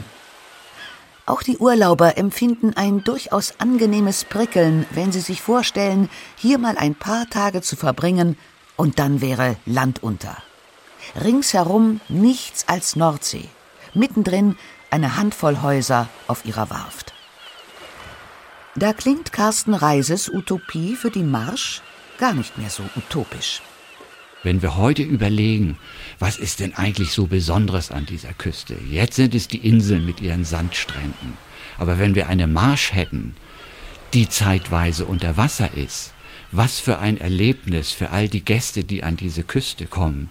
Auch 1.25 1.43
die 1.43 1.57
Urlauber 1.57 2.17
empfinden 2.17 2.73
ein 2.75 3.03
durchaus 3.03 3.53
angenehmes 3.59 4.25
Prickeln, 4.25 4.85
wenn 4.91 5.11
sie 5.11 5.21
sich 5.21 5.41
vorstellen, 5.41 6.09
hier 6.35 6.57
mal 6.57 6.77
ein 6.77 6.95
paar 6.95 7.29
Tage 7.29 7.61
zu 7.61 7.75
verbringen, 7.75 8.37
und 8.75 8.99
dann 8.99 9.21
wäre 9.21 9.57
Land 9.65 10.01
unter. 10.01 10.37
Ringsherum 11.23 12.01
nichts 12.09 12.67
als 12.67 12.95
Nordsee, 12.95 13.47
mittendrin 13.93 14.57
eine 14.89 15.17
Handvoll 15.17 15.61
Häuser 15.61 16.09
auf 16.27 16.45
ihrer 16.45 16.69
Warft. 16.69 17.13
Da 18.75 18.93
klingt 18.93 19.31
Carsten 19.31 19.73
Reises 19.73 20.29
Utopie 20.29 20.95
für 20.95 21.11
die 21.11 21.23
Marsch 21.23 21.81
gar 22.17 22.33
nicht 22.33 22.57
mehr 22.57 22.69
so 22.69 22.83
utopisch. 22.95 23.61
Wenn 24.43 24.61
wir 24.63 24.75
heute 24.75 25.03
überlegen, 25.03 25.77
was 26.17 26.37
ist 26.37 26.59
denn 26.59 26.73
eigentlich 26.73 27.11
so 27.11 27.27
Besonderes 27.27 27.91
an 27.91 28.07
dieser 28.07 28.33
Küste? 28.33 28.75
Jetzt 28.89 29.15
sind 29.15 29.35
es 29.35 29.47
die 29.47 29.59
Inseln 29.59 30.05
mit 30.05 30.19
ihren 30.19 30.45
Sandstränden. 30.45 31.37
Aber 31.77 31.99
wenn 31.99 32.15
wir 32.15 32.27
eine 32.27 32.47
Marsch 32.47 32.93
hätten, 32.93 33.35
die 34.13 34.27
zeitweise 34.27 35.05
unter 35.05 35.37
Wasser 35.37 35.69
ist, 35.75 36.13
was 36.51 36.79
für 36.79 36.99
ein 36.99 37.17
Erlebnis 37.17 37.91
für 37.91 38.09
all 38.09 38.27
die 38.27 38.43
Gäste, 38.43 38.83
die 38.83 39.03
an 39.03 39.15
diese 39.15 39.43
Küste 39.43 39.85
kommen. 39.85 40.29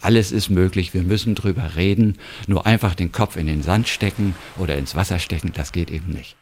Alles 0.00 0.32
ist 0.32 0.48
möglich, 0.48 0.94
wir 0.94 1.02
müssen 1.02 1.34
drüber 1.34 1.76
reden, 1.76 2.18
nur 2.46 2.66
einfach 2.66 2.94
den 2.94 3.12
Kopf 3.12 3.36
in 3.36 3.46
den 3.46 3.62
Sand 3.62 3.88
stecken 3.88 4.34
oder 4.56 4.76
ins 4.76 4.94
Wasser 4.94 5.18
stecken, 5.18 5.52
das 5.52 5.72
geht 5.72 5.90
eben 5.90 6.12
nicht. 6.12 6.39